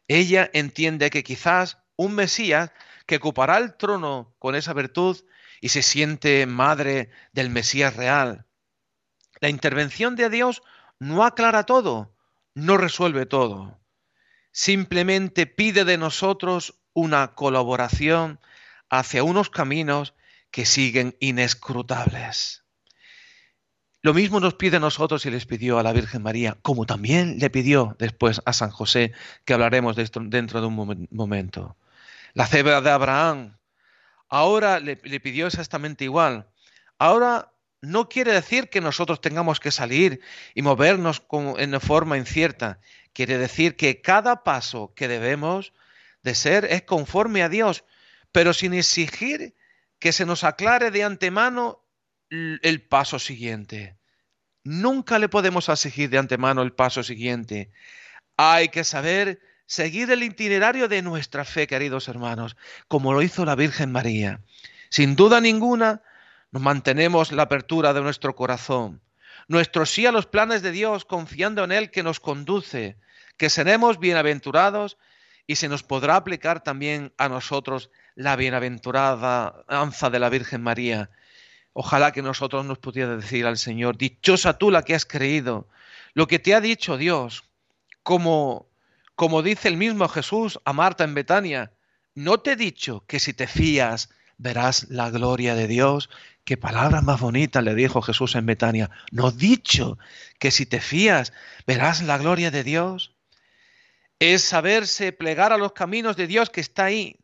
Ella 0.09 0.51
entiende 0.53 1.11
que 1.11 1.23
quizás 1.23 1.79
un 1.95 2.17
Mesías 2.17 2.73
que 3.07 3.17
ocupará 3.17 3.59
el 3.59 3.77
trono 3.77 4.35
con 4.41 4.57
esa 4.57 4.73
virtud 4.73 5.17
y 5.61 5.69
se 5.69 5.83
siente 5.83 6.45
madre 6.47 7.11
del 7.33 7.51
Mesías 7.51 7.95
real. 7.95 8.47
La 9.41 9.49
intervención 9.49 10.17
de 10.17 10.29
Dios 10.29 10.63
no 10.99 11.25
aclara 11.25 11.65
todo, 11.65 12.15
no 12.55 12.77
resuelve 12.77 13.27
todo. 13.27 13.81
Simplemente 14.53 15.47
pide 15.47 15.85
de 15.85 15.97
nosotros 15.97 16.81
una 16.93 17.35
colaboración 17.35 18.41
hacia 18.91 19.25
unos 19.25 19.49
caminos 19.49 20.15
que 20.51 20.67
siguen 20.67 21.17
inescrutables. 21.21 22.65
Lo 24.03 24.15
mismo 24.15 24.41
nos 24.41 24.55
pide 24.55 24.79
a 24.79 24.81
nosotros 24.81 25.25
y 25.27 25.31
les 25.31 25.47
pidió 25.47 25.79
a 25.79 25.83
la 25.83 25.93
Virgen 25.93 26.23
María, 26.23 26.57
como 26.63 26.87
también 26.87 27.39
le 27.39 27.51
pidió 27.51 27.97
después 27.99 28.41
a 28.47 28.53
San 28.53 28.71
José, 28.71 29.13
que 29.45 29.53
hablaremos 29.53 29.97
dentro 29.97 30.61
de 30.61 30.67
un 30.67 31.09
momento. 31.11 31.77
La 32.33 32.47
cebra 32.47 32.81
de 32.81 32.91
Abraham, 32.91 33.59
ahora 34.29 34.81
le, 34.81 34.99
le 35.05 35.21
pidió 35.21 35.47
exactamente 35.47 36.05
igual. 36.05 36.49
Ahora 36.99 37.53
no 37.83 38.09
quiere 38.09 38.33
decir 38.33 38.69
que 38.69 38.81
nosotros 38.81 39.21
tengamos 39.21 39.61
que 39.61 39.71
salir 39.71 40.21
y 40.55 40.63
movernos 40.63 41.23
en 41.59 41.81
forma 41.81 42.19
incierta. 42.19 42.81
Quiere 43.13 43.39
decir 43.39 43.77
que 43.77 44.01
cada 44.01 44.43
paso 44.43 44.93
que 44.95 45.09
debemos 45.09 45.73
de 46.23 46.35
ser 46.35 46.67
es 46.67 46.83
conforme 46.83 47.43
a 47.43 47.49
Dios, 47.49 47.85
pero 48.33 48.53
sin 48.53 48.75
exigir 48.75 49.55
que 49.99 50.13
se 50.13 50.27
nos 50.27 50.45
aclare 50.45 50.91
de 50.91 51.05
antemano 51.05 51.85
el 52.31 52.83
paso 52.83 53.19
siguiente. 53.19 53.97
Nunca 54.63 55.19
le 55.19 55.29
podemos 55.29 55.69
exigir 55.69 56.11
de 56.11 56.19
antemano 56.19 56.63
el 56.63 56.73
paso 56.73 57.03
siguiente. 57.03 57.71
Hay 58.37 58.69
que 58.69 58.85
saber 58.85 59.41
seguir 59.67 60.11
el 60.11 60.23
itinerario 60.23 60.87
de 60.87 61.01
nuestra 61.01 61.45
fe, 61.45 61.67
queridos 61.67 62.09
hermanos, 62.09 62.57
como 62.89 63.13
lo 63.13 63.23
hizo 63.23 63.45
la 63.45 63.55
Virgen 63.55 63.91
María. 63.91 64.41
Sin 64.91 65.17
duda 65.17 65.41
ninguna, 65.41 66.03
nos 66.53 66.63
mantenemos 66.63 67.33
la 67.33 67.43
apertura 67.43 67.93
de 67.93 68.01
nuestro 68.01 68.35
corazón, 68.35 69.01
nuestro 69.49 69.87
sí 69.87 70.07
a 70.07 70.13
los 70.13 70.27
planes 70.27 70.63
de 70.63 70.73
Dios, 70.73 71.05
confiando 71.05 71.65
en 71.65 71.73
Él 71.73 71.91
que 71.91 72.03
nos 72.03 72.21
conduce, 72.21 72.97
que 73.37 73.51
seremos 73.51 73.99
bienaventurados 73.99 74.99
y 75.47 75.57
se 75.57 75.69
nos 75.69 75.83
podrá 75.83 76.17
aplicar 76.17 76.63
también 76.63 77.13
a 77.19 77.29
nosotros 77.29 77.91
la 78.15 78.37
bienaventurada 78.37 79.65
anza 79.69 80.11
de 80.11 80.19
la 80.19 80.29
Virgen 80.29 80.63
María, 80.63 81.11
Ojalá 81.73 82.13
que 82.13 82.23
nosotros 82.23 82.65
nos 82.65 82.79
pudiera 82.79 83.17
decir 83.17 83.47
al 83.47 83.57
Señor, 83.57 83.97
dichosa 83.97 84.59
tú 84.59 84.71
la 84.71 84.83
que 84.83 84.95
has 84.95 85.07
creído, 85.07 85.69
lo 86.15 86.27
que 86.27 86.39
te 86.39 86.55
ha 86.55 86.61
dicho 86.61 86.97
Dios, 86.97 87.45
como, 88.03 88.69
como 89.15 89.43
dice 89.43 89.69
el 89.69 89.77
mismo 89.77 90.09
Jesús 90.09 90.59
a 90.65 90.73
Marta 90.73 91.05
en 91.05 91.15
Betania, 91.15 91.73
no 92.15 92.39
te 92.41 92.53
he 92.53 92.57
dicho 92.57 93.05
que 93.07 93.21
si 93.21 93.33
te 93.33 93.47
fías 93.47 94.11
verás 94.41 94.87
la 94.89 95.11
gloria 95.11 95.55
de 95.55 95.69
Dios. 95.69 96.09
Qué 96.45 96.57
palabra 96.57 97.03
más 97.03 97.21
bonita 97.21 97.61
le 97.61 97.75
dijo 97.75 98.01
Jesús 98.01 98.35
en 98.35 98.47
Betania. 98.47 98.91
No 99.13 99.31
dicho 99.31 99.99
que 100.39 100.51
si 100.51 100.65
te 100.65 100.81
fías 100.81 101.33
verás 101.67 102.03
la 102.03 102.17
gloria 102.17 102.51
de 102.51 102.65
Dios. 102.65 103.15
Es 104.19 104.43
saberse 104.43 105.13
plegar 105.13 105.53
a 105.53 105.59
los 105.59 105.73
caminos 105.73 106.17
de 106.17 106.27
Dios 106.27 106.51
que 106.51 106.61
está 106.61 106.87
ahí. 106.87 107.17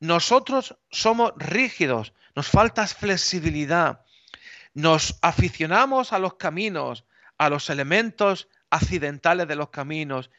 Nosotros 0.00 0.76
somos 0.90 1.32
rígidos, 1.36 2.12
nos 2.34 2.48
falta 2.48 2.86
flexibilidad, 2.86 4.00
nos 4.74 5.18
aficionamos 5.22 6.12
a 6.12 6.18
los 6.18 6.34
caminos, 6.34 7.04
a 7.38 7.48
los 7.48 7.70
elementos 7.70 8.48
accidentales 8.70 9.48
de 9.48 9.56
los 9.56 9.70
caminos 9.70 10.30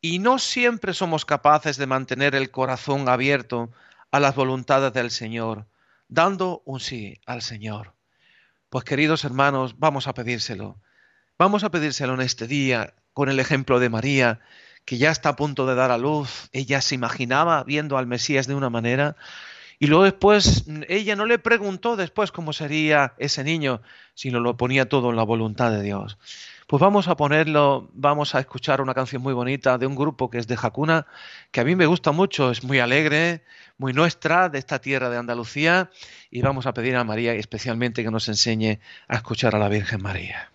y 0.00 0.18
no 0.18 0.38
siempre 0.38 0.92
somos 0.92 1.24
capaces 1.24 1.76
de 1.76 1.86
mantener 1.86 2.34
el 2.34 2.50
corazón 2.50 3.08
abierto 3.08 3.70
a 4.10 4.20
las 4.20 4.34
voluntades 4.34 4.92
del 4.92 5.10
Señor, 5.10 5.66
dando 6.08 6.62
un 6.64 6.80
sí 6.80 7.20
al 7.26 7.42
Señor. 7.42 7.94
Pues 8.68 8.84
queridos 8.84 9.24
hermanos, 9.24 9.78
vamos 9.78 10.06
a 10.06 10.14
pedírselo. 10.14 10.80
Vamos 11.38 11.64
a 11.64 11.70
pedírselo 11.70 12.14
en 12.14 12.20
este 12.20 12.46
día 12.46 12.94
con 13.12 13.28
el 13.28 13.40
ejemplo 13.40 13.78
de 13.78 13.88
María, 13.88 14.40
que 14.84 14.98
ya 14.98 15.10
está 15.10 15.30
a 15.30 15.36
punto 15.36 15.66
de 15.66 15.74
dar 15.74 15.90
a 15.90 15.98
luz. 15.98 16.48
Ella 16.52 16.80
se 16.80 16.94
imaginaba 16.94 17.64
viendo 17.64 17.98
al 17.98 18.06
Mesías 18.06 18.46
de 18.46 18.54
una 18.54 18.70
manera 18.70 19.16
y 19.78 19.88
luego 19.88 20.04
después, 20.04 20.64
ella 20.88 21.16
no 21.16 21.26
le 21.26 21.38
preguntó 21.38 21.96
después 21.96 22.32
cómo 22.32 22.52
sería 22.52 23.14
ese 23.18 23.44
niño, 23.44 23.82
sino 24.14 24.40
lo 24.40 24.56
ponía 24.56 24.88
todo 24.88 25.10
en 25.10 25.16
la 25.16 25.22
voluntad 25.22 25.70
de 25.70 25.82
Dios. 25.82 26.18
Pues 26.66 26.80
vamos 26.80 27.06
a 27.06 27.16
ponerlo, 27.16 27.88
vamos 27.92 28.34
a 28.34 28.40
escuchar 28.40 28.80
una 28.80 28.92
canción 28.92 29.22
muy 29.22 29.32
bonita 29.32 29.78
de 29.78 29.86
un 29.86 29.94
grupo 29.94 30.30
que 30.30 30.38
es 30.38 30.48
de 30.48 30.56
Jacuna, 30.56 31.06
que 31.52 31.60
a 31.60 31.64
mí 31.64 31.76
me 31.76 31.86
gusta 31.86 32.10
mucho, 32.10 32.50
es 32.50 32.64
muy 32.64 32.80
alegre, 32.80 33.44
muy 33.78 33.92
nuestra, 33.92 34.48
de 34.48 34.58
esta 34.58 34.80
tierra 34.80 35.08
de 35.08 35.16
Andalucía, 35.16 35.90
y 36.28 36.42
vamos 36.42 36.66
a 36.66 36.74
pedir 36.74 36.96
a 36.96 37.04
María 37.04 37.34
especialmente 37.34 38.02
que 38.02 38.10
nos 38.10 38.28
enseñe 38.28 38.80
a 39.06 39.14
escuchar 39.14 39.54
a 39.54 39.60
la 39.60 39.68
Virgen 39.68 40.02
María. 40.02 40.50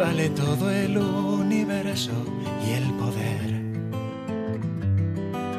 Vale 0.00 0.30
todo 0.30 0.70
el 0.70 0.96
universo 0.96 2.12
y 2.66 2.70
el 2.72 2.84
poder. 2.94 3.50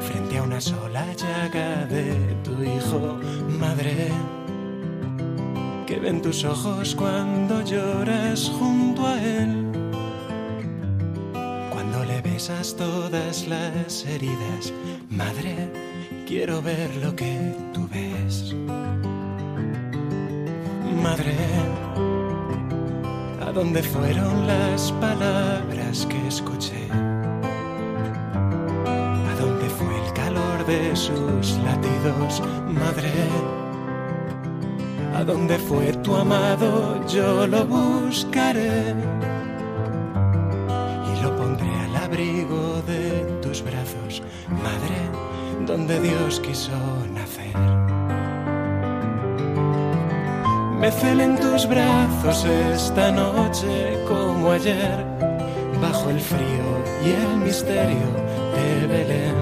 Frente 0.00 0.38
a 0.38 0.42
una 0.42 0.60
sola 0.60 1.06
llaga 1.14 1.86
de 1.86 2.16
tu 2.42 2.60
hijo, 2.60 3.20
madre, 3.60 4.08
que 5.86 5.96
ven 6.00 6.20
tus 6.20 6.44
ojos 6.44 6.96
cuando 6.96 7.62
lloras 7.62 8.50
junto 8.58 9.06
a 9.06 9.22
él. 9.22 9.70
Cuando 11.70 12.04
le 12.04 12.20
besas 12.20 12.74
todas 12.76 13.46
las 13.46 14.04
heridas, 14.04 14.72
madre, 15.08 15.70
quiero 16.26 16.60
ver 16.60 16.96
lo 16.96 17.14
que 17.14 17.54
tú 17.72 17.88
ves. 17.92 18.56
Madre, 21.00 21.36
dónde 23.52 23.82
fueron 23.82 24.46
las 24.46 24.92
palabras 24.92 26.06
que 26.06 26.26
escuché? 26.26 26.88
¿A 26.90 26.94
dónde 29.38 29.68
fue 29.68 30.06
el 30.06 30.12
calor 30.14 30.64
de 30.66 30.96
sus 30.96 31.58
latidos, 31.58 32.42
madre? 32.66 33.12
¿A 35.14 35.22
dónde 35.24 35.58
fue 35.58 35.92
tu 36.02 36.16
amado? 36.16 37.06
Yo 37.06 37.46
lo 37.46 37.66
buscaré 37.66 38.94
y 41.10 41.22
lo 41.22 41.36
pondré 41.36 41.68
al 41.68 41.96
abrigo 41.96 42.80
de 42.86 43.38
tus 43.42 43.62
brazos, 43.62 44.22
madre, 44.48 45.10
donde 45.66 46.00
Dios 46.00 46.40
quiso 46.40 46.72
nacer. 47.12 47.52
Me 50.82 50.88
en 51.22 51.38
tus 51.38 51.68
brazos 51.68 52.44
esta 52.44 53.12
noche 53.12 54.02
como 54.08 54.50
ayer, 54.50 55.06
bajo 55.80 56.10
el 56.10 56.18
frío 56.18 56.70
y 57.04 57.10
el 57.10 57.36
misterio 57.36 58.08
de 58.56 58.86
Belén. 58.88 59.38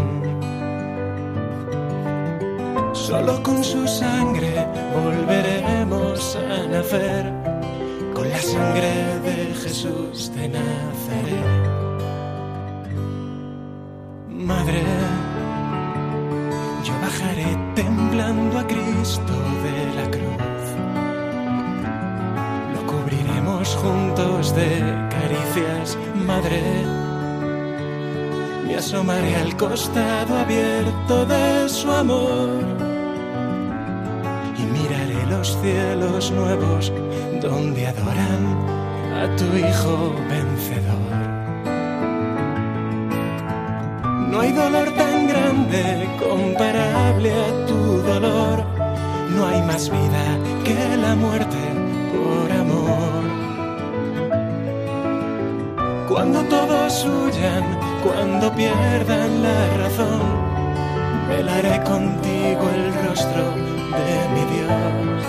Solo 2.92 3.42
con 3.42 3.64
su 3.64 3.88
sangre 3.88 4.66
volveremos 4.92 6.36
a 6.36 6.66
nacer, 6.66 7.32
con 8.12 8.28
la 8.28 8.42
sangre 8.42 8.92
de 9.24 9.54
Jesús 9.62 10.30
de 10.34 10.46
Nazaret. 10.46 11.70
Madre, 14.28 14.82
yo 16.84 16.92
bajaré 17.00 17.56
temblando 17.74 18.58
a 18.58 18.66
Cristo 18.66 19.32
de 19.64 20.02
la 20.02 20.10
cruz 20.10 20.29
juntos 23.68 24.54
de 24.54 24.80
caricias, 25.10 25.98
madre. 26.14 26.62
Me 28.66 28.76
asomaré 28.76 29.36
al 29.36 29.56
costado 29.56 30.38
abierto 30.38 31.26
de 31.26 31.68
su 31.68 31.90
amor 31.90 32.64
y 34.58 34.62
miraré 34.62 35.26
los 35.28 35.58
cielos 35.60 36.30
nuevos 36.30 36.92
donde 37.42 37.86
adoran 37.86 38.42
a 39.22 39.36
tu 39.36 39.44
Hijo 39.56 40.14
vencedor. 40.28 41.10
No 44.30 44.40
hay 44.40 44.52
dolor 44.52 44.88
tan 44.92 45.26
grande 45.26 46.08
comparable 46.18 47.32
a 47.32 47.66
tu 47.66 47.80
dolor. 48.02 48.64
No 49.36 49.46
hay 49.46 49.62
más 49.62 49.90
vida 49.90 50.24
que 50.64 50.96
la 50.96 51.14
muerte 51.14 51.59
Cuando 56.10 56.42
todos 56.46 57.04
huyan, 57.04 57.62
cuando 58.02 58.52
pierdan 58.52 59.42
la 59.44 59.76
razón, 59.76 60.20
velaré 61.28 61.80
contigo 61.84 62.68
el 62.74 62.92
rostro 63.06 63.44
de 63.54 64.16
mi 64.34 64.44
Dios. 64.52 65.22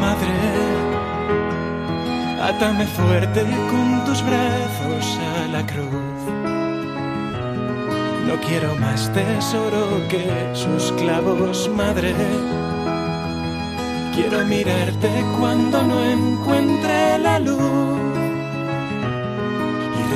Madre, 0.00 0.34
átame 2.42 2.84
fuerte 2.88 3.42
con 3.70 4.04
tus 4.06 4.20
brazos 4.24 5.20
a 5.36 5.46
la 5.46 5.64
cruz. 5.64 6.20
No 8.26 8.34
quiero 8.44 8.74
más 8.74 9.08
tesoro 9.12 9.86
que 10.08 10.50
sus 10.52 10.90
clavos, 10.94 11.70
madre. 11.76 12.12
Quiero 14.16 14.44
mirarte 14.46 15.10
cuando 15.38 15.80
no 15.84 16.04
encuentre 16.04 17.18
la 17.20 17.38
luz 17.38 18.01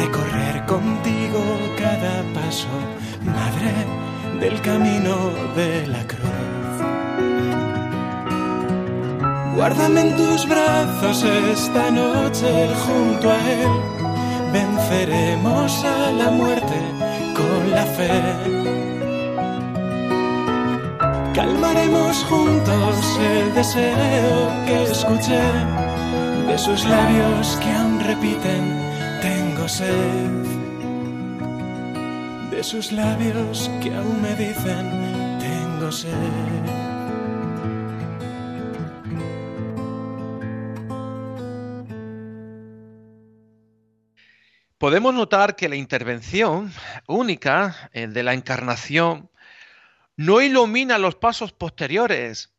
recorrer 0.01 0.65
contigo 0.67 1.41
cada 1.79 2.23
paso, 2.35 2.69
madre 3.25 3.73
del 4.41 4.61
camino 4.61 5.15
de 5.55 5.87
la 5.87 6.07
cruz. 6.07 6.37
Guárdame 9.57 10.01
en 10.03 10.17
tus 10.17 10.47
brazos 10.47 11.25
esta 11.53 11.91
noche 11.91 12.69
junto 12.85 13.31
a 13.31 13.39
Él. 13.39 13.71
Venceremos 14.53 15.85
a 15.85 16.13
la 16.13 16.31
muerte 16.31 16.79
con 17.35 17.71
la 17.71 17.87
fe. 17.97 18.13
Calmaremos 21.35 22.25
juntos 22.29 23.19
el 23.33 23.55
deseo 23.55 24.37
que 24.67 24.83
escuché 24.85 25.43
de 26.49 26.59
sus 26.59 26.85
labios 26.85 27.59
que 27.63 27.71
aún 27.73 28.01
repiten 28.01 28.86
de 32.51 32.63
sus 32.63 32.93
labios 32.93 33.69
que 33.83 33.93
aún 33.93 34.23
me 34.23 34.33
dicen 34.37 35.41
tengo 35.41 35.91
sed. 35.91 36.13
Podemos 44.79 45.13
notar 45.15 45.57
que 45.57 45.69
la 45.69 45.75
intervención 45.75 46.73
única 47.09 47.91
de 47.93 48.23
la 48.23 48.35
encarnación 48.35 49.33
no 50.17 50.43
ilumina 50.43 50.97
los 50.99 51.17
pasos 51.17 51.53
posteriores, 51.53 52.55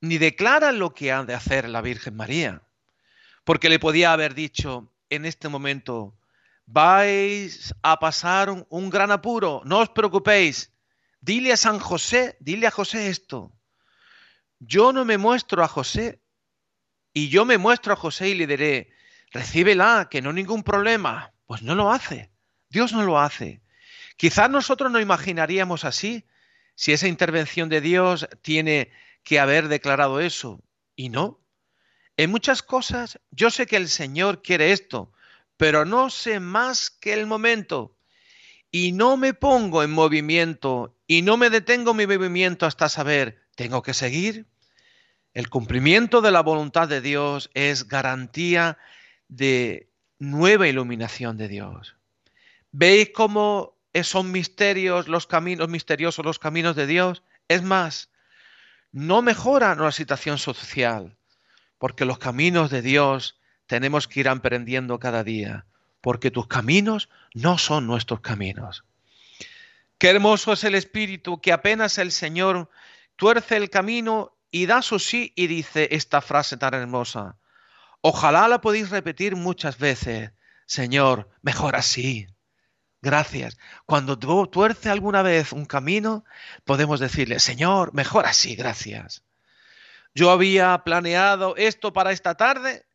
ni 0.00 0.18
declara 0.18 0.72
lo 0.72 0.94
que 0.94 1.12
ha 1.12 1.22
de 1.22 1.34
hacer 1.34 1.68
la 1.68 1.80
Virgen 1.80 2.16
María, 2.16 2.62
porque 3.44 3.68
le 3.68 3.78
podía 3.78 4.12
haber 4.12 4.34
dicho 4.34 4.90
en 5.10 5.26
este 5.26 5.48
momento, 5.48 6.16
vais 6.66 7.74
a 7.82 7.98
pasar 7.98 8.50
un, 8.50 8.90
gran 8.90 9.10
apuro, 9.10 9.62
no 9.64 9.80
os 9.80 9.90
preocupéis. 9.90 10.72
Dile 11.20 11.52
a 11.52 11.56
San 11.56 11.78
José, 11.78 12.36
dile 12.40 12.66
a 12.66 12.70
José 12.70 13.08
esto. 13.08 13.52
Yo 14.58 14.92
no 14.92 15.04
me 15.04 15.18
muestro 15.18 15.62
a 15.62 15.68
José 15.68 16.20
y 17.12 17.28
yo 17.28 17.44
me 17.44 17.58
muestro 17.58 17.92
a 17.92 17.96
José 17.96 18.28
y 18.30 18.34
le 18.34 18.46
diré, 18.46 18.90
recíbela, 19.30 20.08
que 20.10 20.22
no 20.22 20.32
ningún 20.32 20.62
problema. 20.62 21.32
Pues 21.46 21.62
no 21.62 21.74
lo 21.74 21.92
hace, 21.92 22.30
Dios 22.68 22.92
no 22.92 23.02
lo 23.02 23.18
hace. 23.18 23.62
Quizás 24.16 24.48
nosotros 24.50 24.90
no 24.90 25.00
imaginaríamos 25.00 25.84
así 25.84 26.26
si 26.74 26.92
esa 26.92 27.08
intervención 27.08 27.68
de 27.68 27.80
Dios 27.80 28.28
tiene 28.42 28.90
que 29.22 29.40
haber 29.40 29.68
declarado 29.68 30.20
eso. 30.20 30.62
Y 30.96 31.08
no. 31.08 31.40
En 32.16 32.30
muchas 32.30 32.62
cosas 32.62 33.18
yo 33.30 33.50
sé 33.50 33.66
que 33.66 33.76
el 33.76 33.88
Señor 33.88 34.42
quiere 34.42 34.72
esto, 34.72 35.12
pero 35.56 35.84
no 35.84 36.10
sé 36.10 36.40
más 36.40 36.90
que 36.90 37.12
el 37.12 37.26
momento 37.26 37.96
y 38.70 38.92
no 38.92 39.16
me 39.16 39.34
pongo 39.34 39.82
en 39.82 39.90
movimiento 39.92 40.96
y 41.06 41.22
no 41.22 41.36
me 41.36 41.50
detengo 41.50 41.94
mi 41.94 42.06
movimiento 42.06 42.66
hasta 42.66 42.88
saber, 42.88 43.42
¿tengo 43.54 43.82
que 43.82 43.94
seguir? 43.94 44.46
El 45.32 45.48
cumplimiento 45.48 46.20
de 46.20 46.30
la 46.30 46.40
voluntad 46.40 46.88
de 46.88 47.00
Dios 47.00 47.50
es 47.54 47.88
garantía 47.88 48.78
de 49.28 49.90
nueva 50.18 50.68
iluminación 50.68 51.36
de 51.36 51.48
Dios. 51.48 51.96
¿Veis 52.72 53.10
cómo 53.14 53.76
son 54.02 54.32
misterios 54.32 55.06
los 55.08 55.26
caminos 55.26 55.68
misteriosos 55.68 56.24
los 56.24 56.38
caminos 56.38 56.74
de 56.74 56.86
Dios? 56.86 57.22
Es 57.46 57.62
más, 57.62 58.10
no 58.90 59.22
mejoran 59.22 59.80
la 59.80 59.92
situación 59.92 60.38
social, 60.38 61.16
porque 61.78 62.04
los 62.04 62.18
caminos 62.18 62.70
de 62.70 62.82
Dios 62.82 63.38
tenemos 63.74 64.06
que 64.06 64.20
ir 64.20 64.28
aprendiendo 64.28 65.00
cada 65.00 65.24
día, 65.24 65.66
porque 66.00 66.30
tus 66.30 66.46
caminos 66.46 67.08
no 67.34 67.58
son 67.58 67.88
nuestros 67.88 68.20
caminos. 68.20 68.84
Qué 69.98 70.10
hermoso 70.10 70.52
es 70.52 70.62
el 70.62 70.76
Espíritu 70.76 71.40
que 71.40 71.52
apenas 71.52 71.98
el 71.98 72.12
Señor 72.12 72.70
tuerce 73.16 73.56
el 73.56 73.70
camino 73.70 74.38
y 74.52 74.66
da 74.66 74.80
su 74.80 75.00
sí 75.00 75.32
y 75.34 75.48
dice 75.48 75.88
esta 75.90 76.20
frase 76.20 76.56
tan 76.56 76.74
hermosa. 76.74 77.36
Ojalá 78.00 78.46
la 78.46 78.60
podéis 78.60 78.90
repetir 78.90 79.34
muchas 79.34 79.76
veces. 79.76 80.30
Señor, 80.66 81.28
mejor 81.42 81.74
así. 81.74 82.28
Gracias. 83.02 83.58
Cuando 83.86 84.16
tuerce 84.20 84.88
alguna 84.88 85.22
vez 85.22 85.50
un 85.50 85.64
camino, 85.64 86.24
podemos 86.62 87.00
decirle, 87.00 87.40
Señor, 87.40 87.92
mejor 87.92 88.24
así, 88.26 88.54
gracias. 88.54 89.24
Yo 90.14 90.30
había 90.30 90.78
planeado 90.84 91.56
esto 91.56 91.92
para 91.92 92.12
esta 92.12 92.36
tarde 92.36 92.86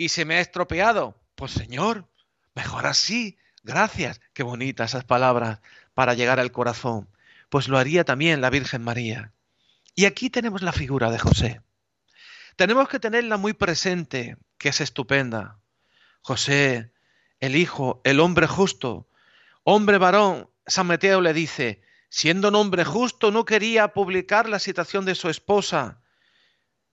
y 0.00 0.08
se 0.08 0.24
me 0.24 0.36
ha 0.36 0.40
estropeado. 0.40 1.14
Pues 1.34 1.52
Señor, 1.52 2.08
mejor 2.54 2.86
así, 2.86 3.36
gracias. 3.62 4.18
Qué 4.32 4.42
bonitas 4.42 4.92
esas 4.92 5.04
palabras 5.04 5.60
para 5.92 6.14
llegar 6.14 6.40
al 6.40 6.52
corazón. 6.52 7.10
Pues 7.50 7.68
lo 7.68 7.76
haría 7.76 8.02
también 8.02 8.40
la 8.40 8.48
Virgen 8.48 8.82
María. 8.82 9.34
Y 9.94 10.06
aquí 10.06 10.30
tenemos 10.30 10.62
la 10.62 10.72
figura 10.72 11.10
de 11.10 11.18
José. 11.18 11.60
Tenemos 12.56 12.88
que 12.88 12.98
tenerla 12.98 13.36
muy 13.36 13.52
presente, 13.52 14.38
que 14.56 14.70
es 14.70 14.80
estupenda. 14.80 15.58
José, 16.22 16.94
el 17.38 17.54
Hijo, 17.54 18.00
el 18.04 18.20
hombre 18.20 18.46
justo, 18.46 19.06
Hombre 19.64 19.98
varón, 19.98 20.48
San 20.66 20.86
Mateo 20.86 21.20
le 21.20 21.34
dice, 21.34 21.82
siendo 22.08 22.48
un 22.48 22.54
hombre 22.54 22.86
justo, 22.86 23.30
no 23.30 23.44
quería 23.44 23.88
publicar 23.88 24.48
la 24.48 24.60
situación 24.60 25.04
de 25.04 25.14
su 25.14 25.28
esposa. 25.28 26.00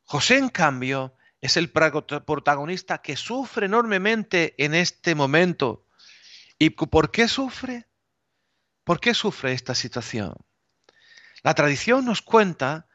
José, 0.03 0.39
en 0.39 0.49
cambio, 0.49 1.16
es 1.47 1.57
el 1.57 1.71
protagonista 1.71 2.99
que 2.99 3.15
sufre 3.15 3.65
enormemente 3.65 4.53
en 4.57 4.75
este 4.75 5.15
momento. 5.15 5.85
¿Y 6.59 6.71
por 6.71 7.09
qué 7.09 7.27
sufre? 7.27 7.87
¿Por 8.83 8.99
qué 8.99 9.13
sufre 9.13 9.53
esta 9.53 9.73
situación? 9.73 10.35
La 11.43 11.53
tradición 11.53 12.05
nos 12.05 12.21
cuenta 12.21 12.87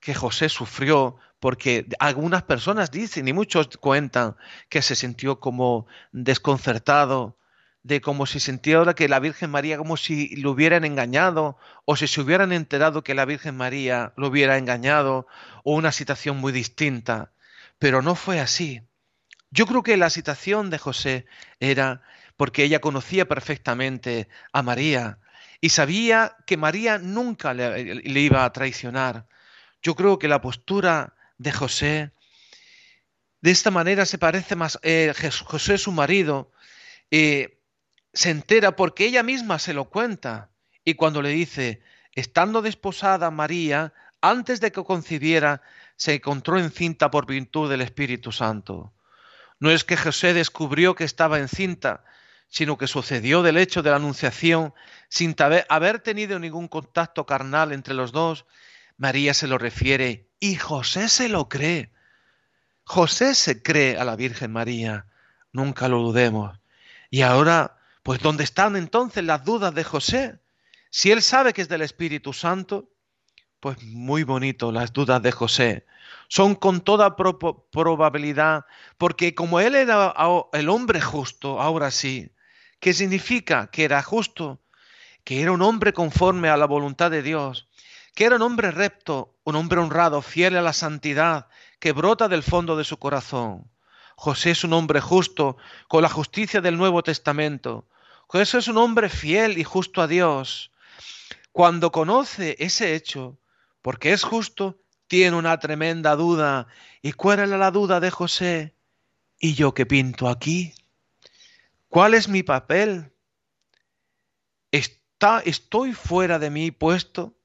que 0.00 0.14
José 0.14 0.48
sufrió 0.48 1.18
porque 1.38 1.86
algunas 2.00 2.42
personas 2.42 2.90
dicen 2.90 3.28
y 3.28 3.32
muchos 3.32 3.68
cuentan 3.78 4.36
que 4.68 4.82
se 4.82 4.96
sintió 4.96 5.38
como 5.38 5.86
desconcertado, 6.10 7.38
de 7.82 8.00
como 8.00 8.26
si 8.26 8.40
sintiera 8.40 8.94
que 8.94 9.08
la 9.08 9.20
Virgen 9.20 9.50
María 9.50 9.78
como 9.78 9.96
si 9.96 10.34
lo 10.36 10.50
hubieran 10.50 10.84
engañado 10.84 11.56
o 11.84 11.96
si 11.96 12.08
se 12.08 12.20
hubieran 12.20 12.52
enterado 12.52 13.04
que 13.04 13.14
la 13.14 13.24
Virgen 13.24 13.56
María 13.56 14.12
lo 14.16 14.28
hubiera 14.28 14.58
engañado 14.58 15.28
o 15.62 15.74
una 15.74 15.92
situación 15.92 16.38
muy 16.38 16.52
distinta. 16.52 17.30
Pero 17.80 18.02
no 18.02 18.14
fue 18.14 18.38
así. 18.38 18.82
Yo 19.50 19.66
creo 19.66 19.82
que 19.82 19.96
la 19.96 20.10
situación 20.10 20.70
de 20.70 20.78
José 20.78 21.26
era 21.58 22.02
porque 22.36 22.62
ella 22.62 22.80
conocía 22.80 23.26
perfectamente 23.26 24.28
a 24.52 24.62
María 24.62 25.18
y 25.60 25.70
sabía 25.70 26.36
que 26.46 26.56
María 26.56 26.98
nunca 26.98 27.52
le, 27.52 28.20
iba 28.20 28.44
a 28.44 28.52
traicionar. 28.52 29.26
Yo 29.82 29.96
creo 29.96 30.18
que 30.18 30.28
la 30.28 30.40
postura 30.40 31.14
de 31.38 31.52
José 31.52 32.12
de 33.40 33.50
esta 33.50 33.70
manera 33.70 34.04
se 34.04 34.18
parece 34.18 34.56
más. 34.56 34.78
Eh, 34.82 35.12
José, 35.44 35.78
su 35.78 35.90
marido, 35.90 36.52
eh, 37.10 37.60
se 38.12 38.28
entera 38.28 38.76
porque 38.76 39.06
ella 39.06 39.22
misma 39.22 39.58
se 39.58 39.72
lo 39.72 39.88
cuenta. 39.88 40.50
Y 40.84 40.94
cuando 40.94 41.22
le 41.22 41.30
dice, 41.30 41.80
estando 42.14 42.60
desposada 42.60 43.30
María, 43.30 43.94
antes 44.20 44.60
de 44.60 44.70
que 44.70 44.84
concibiera, 44.84 45.62
se 46.00 46.14
encontró 46.14 46.58
encinta 46.58 47.10
por 47.10 47.26
virtud 47.26 47.68
del 47.68 47.82
Espíritu 47.82 48.32
Santo. 48.32 48.94
No 49.58 49.70
es 49.70 49.84
que 49.84 49.98
José 49.98 50.32
descubrió 50.32 50.94
que 50.94 51.04
estaba 51.04 51.38
encinta, 51.38 52.04
sino 52.48 52.78
que 52.78 52.86
sucedió 52.86 53.42
del 53.42 53.58
hecho 53.58 53.82
de 53.82 53.90
la 53.90 53.96
anunciación 53.96 54.72
sin 55.10 55.36
haber 55.68 55.98
tenido 55.98 56.38
ningún 56.38 56.68
contacto 56.68 57.26
carnal 57.26 57.70
entre 57.72 57.92
los 57.92 58.12
dos. 58.12 58.46
María 58.96 59.34
se 59.34 59.46
lo 59.46 59.58
refiere 59.58 60.30
y 60.40 60.56
José 60.56 61.10
se 61.10 61.28
lo 61.28 61.50
cree. 61.50 61.92
José 62.84 63.34
se 63.34 63.62
cree 63.62 63.98
a 63.98 64.06
la 64.06 64.16
Virgen 64.16 64.52
María, 64.52 65.04
nunca 65.52 65.86
lo 65.88 65.98
dudemos. 65.98 66.58
Y 67.10 67.20
ahora 67.20 67.76
pues 68.02 68.20
¿dónde 68.20 68.44
están 68.44 68.74
entonces 68.74 69.22
las 69.22 69.44
dudas 69.44 69.74
de 69.74 69.84
José? 69.84 70.38
Si 70.88 71.10
él 71.10 71.20
sabe 71.20 71.52
que 71.52 71.60
es 71.60 71.68
del 71.68 71.82
Espíritu 71.82 72.32
Santo, 72.32 72.89
pues 73.60 73.82
muy 73.82 74.24
bonito 74.24 74.72
las 74.72 74.92
dudas 74.92 75.22
de 75.22 75.32
José. 75.32 75.86
Son 76.28 76.54
con 76.54 76.80
toda 76.80 77.16
probabilidad, 77.16 78.64
porque 78.98 79.34
como 79.34 79.60
él 79.60 79.74
era 79.74 80.14
el 80.52 80.68
hombre 80.68 81.00
justo, 81.00 81.60
ahora 81.60 81.90
sí, 81.90 82.30
¿qué 82.80 82.94
significa? 82.94 83.68
Que 83.70 83.84
era 83.84 84.02
justo, 84.02 84.60
que 85.24 85.42
era 85.42 85.52
un 85.52 85.62
hombre 85.62 85.92
conforme 85.92 86.48
a 86.48 86.56
la 86.56 86.66
voluntad 86.66 87.10
de 87.10 87.22
Dios, 87.22 87.68
que 88.14 88.24
era 88.24 88.36
un 88.36 88.42
hombre 88.42 88.70
recto, 88.70 89.34
un 89.44 89.56
hombre 89.56 89.80
honrado, 89.80 90.22
fiel 90.22 90.56
a 90.56 90.62
la 90.62 90.72
santidad, 90.72 91.48
que 91.78 91.92
brota 91.92 92.28
del 92.28 92.42
fondo 92.42 92.76
de 92.76 92.84
su 92.84 92.98
corazón. 92.98 93.70
José 94.16 94.52
es 94.52 94.64
un 94.64 94.72
hombre 94.72 95.00
justo, 95.00 95.56
con 95.88 96.02
la 96.02 96.08
justicia 96.08 96.60
del 96.60 96.76
Nuevo 96.76 97.02
Testamento. 97.02 97.86
José 98.26 98.58
es 98.58 98.68
un 98.68 98.78
hombre 98.78 99.08
fiel 99.08 99.58
y 99.58 99.64
justo 99.64 100.00
a 100.02 100.06
Dios. 100.06 100.70
Cuando 101.52 101.90
conoce 101.90 102.54
ese 102.60 102.94
hecho, 102.94 103.39
porque 103.82 104.12
es 104.12 104.22
justo, 104.22 104.80
tiene 105.06 105.36
una 105.36 105.58
tremenda 105.58 106.16
duda. 106.16 106.66
¿Y 107.02 107.12
cuál 107.12 107.40
era 107.40 107.58
la 107.58 107.70
duda 107.70 108.00
de 108.00 108.10
José? 108.10 108.76
¿Y 109.38 109.54
yo 109.54 109.74
qué 109.74 109.86
pinto 109.86 110.28
aquí? 110.28 110.74
¿Cuál 111.88 112.14
es 112.14 112.28
mi 112.28 112.42
papel? 112.42 113.12
¿Está, 114.70 115.40
¿Estoy 115.40 115.92
fuera 115.92 116.38
de 116.38 116.50
mi 116.50 116.70
puesto? 116.70 117.36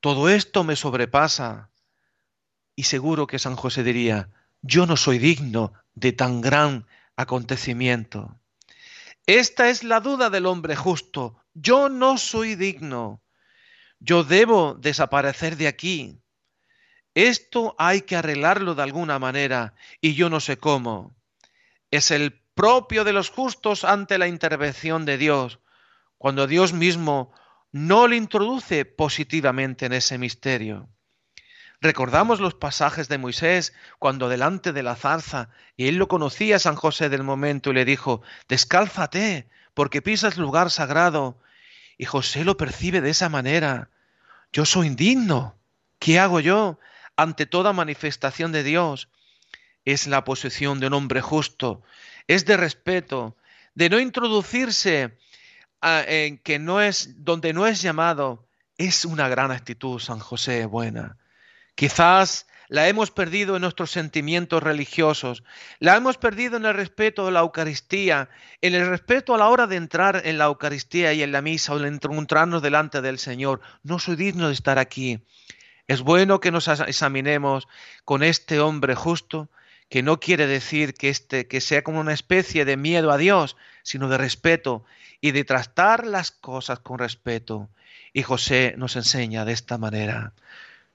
Todo 0.00 0.28
esto 0.28 0.64
me 0.64 0.76
sobrepasa. 0.76 1.70
Y 2.74 2.82
seguro 2.82 3.26
que 3.26 3.38
San 3.38 3.56
José 3.56 3.82
diría, 3.82 4.28
yo 4.60 4.86
no 4.86 4.96
soy 4.96 5.18
digno 5.18 5.72
de 5.94 6.12
tan 6.12 6.42
gran 6.42 6.86
acontecimiento. 7.16 8.38
Esta 9.26 9.70
es 9.70 9.82
la 9.82 10.00
duda 10.00 10.28
del 10.28 10.46
hombre 10.46 10.76
justo. 10.76 11.36
Yo 11.54 11.88
no 11.88 12.18
soy 12.18 12.54
digno. 12.54 13.22
Yo 13.98 14.24
debo 14.24 14.74
desaparecer 14.74 15.56
de 15.56 15.68
aquí. 15.68 16.20
Esto 17.14 17.74
hay 17.78 18.02
que 18.02 18.16
arreglarlo 18.16 18.74
de 18.74 18.82
alguna 18.82 19.18
manera 19.18 19.74
y 20.00 20.14
yo 20.14 20.28
no 20.28 20.40
sé 20.40 20.58
cómo. 20.58 21.16
Es 21.90 22.10
el 22.10 22.42
propio 22.54 23.04
de 23.04 23.12
los 23.12 23.30
justos 23.30 23.84
ante 23.84 24.18
la 24.18 24.28
intervención 24.28 25.04
de 25.04 25.18
Dios, 25.18 25.60
cuando 26.18 26.46
Dios 26.46 26.72
mismo 26.72 27.32
no 27.72 28.08
le 28.08 28.16
introduce 28.16 28.84
positivamente 28.84 29.86
en 29.86 29.92
ese 29.92 30.18
misterio. 30.18 30.88
Recordamos 31.80 32.40
los 32.40 32.54
pasajes 32.54 33.08
de 33.08 33.18
Moisés 33.18 33.74
cuando 33.98 34.28
delante 34.28 34.72
de 34.72 34.82
la 34.82 34.96
zarza, 34.96 35.50
y 35.76 35.88
él 35.88 35.96
lo 35.96 36.08
conocía 36.08 36.58
San 36.58 36.74
José 36.74 37.08
del 37.08 37.22
momento 37.22 37.70
y 37.70 37.74
le 37.74 37.84
dijo, 37.84 38.22
descálzate, 38.48 39.48
porque 39.74 40.00
pisas 40.00 40.38
lugar 40.38 40.70
sagrado. 40.70 41.38
Y 41.98 42.04
José 42.04 42.44
lo 42.44 42.56
percibe 42.56 43.00
de 43.00 43.10
esa 43.10 43.28
manera. 43.28 43.90
Yo 44.52 44.64
soy 44.64 44.86
indigno. 44.88 45.56
¿Qué 45.98 46.18
hago 46.18 46.40
yo 46.40 46.78
ante 47.16 47.46
toda 47.46 47.72
manifestación 47.72 48.52
de 48.52 48.62
Dios? 48.62 49.08
Es 49.84 50.06
la 50.06 50.24
posición 50.24 50.80
de 50.80 50.88
un 50.88 50.94
hombre 50.94 51.20
justo, 51.20 51.82
es 52.26 52.44
de 52.44 52.56
respeto, 52.56 53.36
de 53.74 53.88
no 53.88 54.00
introducirse 54.00 55.16
en 55.82 56.38
que 56.38 56.58
no 56.58 56.80
es 56.80 57.24
donde 57.24 57.52
no 57.52 57.66
es 57.66 57.80
llamado. 57.80 58.46
Es 58.78 59.04
una 59.04 59.28
gran 59.28 59.50
actitud, 59.50 60.00
San 60.00 60.18
José, 60.18 60.66
buena. 60.66 61.16
Quizás 61.74 62.46
la 62.68 62.88
hemos 62.88 63.10
perdido 63.10 63.56
en 63.56 63.62
nuestros 63.62 63.90
sentimientos 63.90 64.62
religiosos, 64.62 65.42
la 65.78 65.96
hemos 65.96 66.18
perdido 66.18 66.56
en 66.56 66.64
el 66.64 66.74
respeto 66.74 67.26
a 67.26 67.30
la 67.30 67.40
Eucaristía, 67.40 68.28
en 68.60 68.74
el 68.74 68.88
respeto 68.88 69.34
a 69.34 69.38
la 69.38 69.48
hora 69.48 69.66
de 69.66 69.76
entrar 69.76 70.22
en 70.24 70.38
la 70.38 70.46
Eucaristía 70.46 71.12
y 71.12 71.22
en 71.22 71.32
la 71.32 71.42
misa 71.42 71.72
o 71.72 71.78
de 71.78 71.88
encontrarnos 71.88 72.62
delante 72.62 73.00
del 73.00 73.18
Señor. 73.18 73.60
No 73.82 73.98
soy 73.98 74.16
digno 74.16 74.48
de 74.48 74.54
estar 74.54 74.78
aquí. 74.78 75.20
Es 75.86 76.02
bueno 76.02 76.40
que 76.40 76.50
nos 76.50 76.66
examinemos 76.68 77.68
con 78.04 78.22
este 78.22 78.60
hombre 78.60 78.94
justo, 78.94 79.48
que 79.88 80.02
no 80.02 80.18
quiere 80.18 80.46
decir 80.46 80.94
que, 80.94 81.08
este, 81.08 81.46
que 81.46 81.60
sea 81.60 81.82
como 81.82 82.00
una 82.00 82.12
especie 82.12 82.64
de 82.64 82.76
miedo 82.76 83.12
a 83.12 83.18
Dios, 83.18 83.56
sino 83.82 84.08
de 84.08 84.18
respeto 84.18 84.84
y 85.20 85.30
de 85.30 85.44
tratar 85.44 86.06
las 86.06 86.32
cosas 86.32 86.80
con 86.80 86.98
respeto. 86.98 87.68
Y 88.12 88.22
José 88.22 88.74
nos 88.76 88.96
enseña 88.96 89.44
de 89.44 89.52
esta 89.52 89.78
manera. 89.78 90.32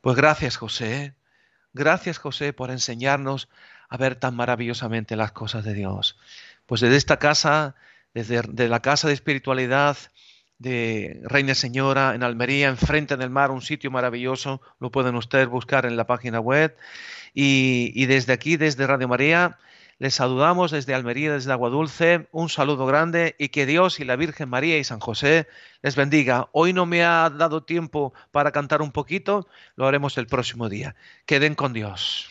Pues 0.01 0.17
gracias 0.17 0.57
José, 0.57 1.13
gracias 1.73 2.17
José 2.17 2.53
por 2.53 2.71
enseñarnos 2.71 3.49
a 3.89 3.97
ver 3.97 4.15
tan 4.15 4.35
maravillosamente 4.35 5.15
las 5.15 5.31
cosas 5.31 5.63
de 5.63 5.73
Dios. 5.73 6.17
Pues 6.65 6.81
desde 6.81 6.95
esta 6.95 7.17
casa, 7.17 7.75
desde 8.13 8.69
la 8.69 8.81
casa 8.81 9.07
de 9.07 9.13
espiritualidad 9.13 9.97
de 10.59 11.19
Reina 11.23 11.55
Señora 11.55 12.13
en 12.13 12.23
Almería, 12.23 12.69
enfrente 12.69 13.17
del 13.17 13.31
mar, 13.31 13.51
un 13.51 13.61
sitio 13.61 13.89
maravilloso, 13.89 14.61
lo 14.79 14.91
pueden 14.91 15.15
ustedes 15.15 15.47
buscar 15.47 15.85
en 15.85 15.97
la 15.97 16.05
página 16.05 16.39
web. 16.39 16.77
Y, 17.33 17.91
y 17.95 18.05
desde 18.05 18.33
aquí, 18.33 18.57
desde 18.57 18.85
Radio 18.85 19.07
María, 19.07 19.57
Les 20.01 20.15
saludamos 20.15 20.71
desde 20.71 20.95
Almería, 20.95 21.31
desde 21.31 21.51
Agua 21.51 21.69
Dulce. 21.69 22.27
Un 22.31 22.49
saludo 22.49 22.87
grande 22.87 23.35
y 23.37 23.49
que 23.49 23.67
Dios 23.67 23.99
y 23.99 24.03
la 24.03 24.15
Virgen 24.15 24.49
María 24.49 24.79
y 24.79 24.83
San 24.83 24.99
José 24.99 25.47
les 25.83 25.95
bendiga. 25.95 26.49
Hoy 26.53 26.73
no 26.73 26.87
me 26.87 27.03
ha 27.03 27.29
dado 27.29 27.61
tiempo 27.65 28.11
para 28.31 28.51
cantar 28.51 28.81
un 28.81 28.91
poquito, 28.91 29.47
lo 29.75 29.85
haremos 29.85 30.17
el 30.17 30.25
próximo 30.25 30.69
día. 30.69 30.95
Queden 31.27 31.53
con 31.53 31.71
Dios. 31.71 32.30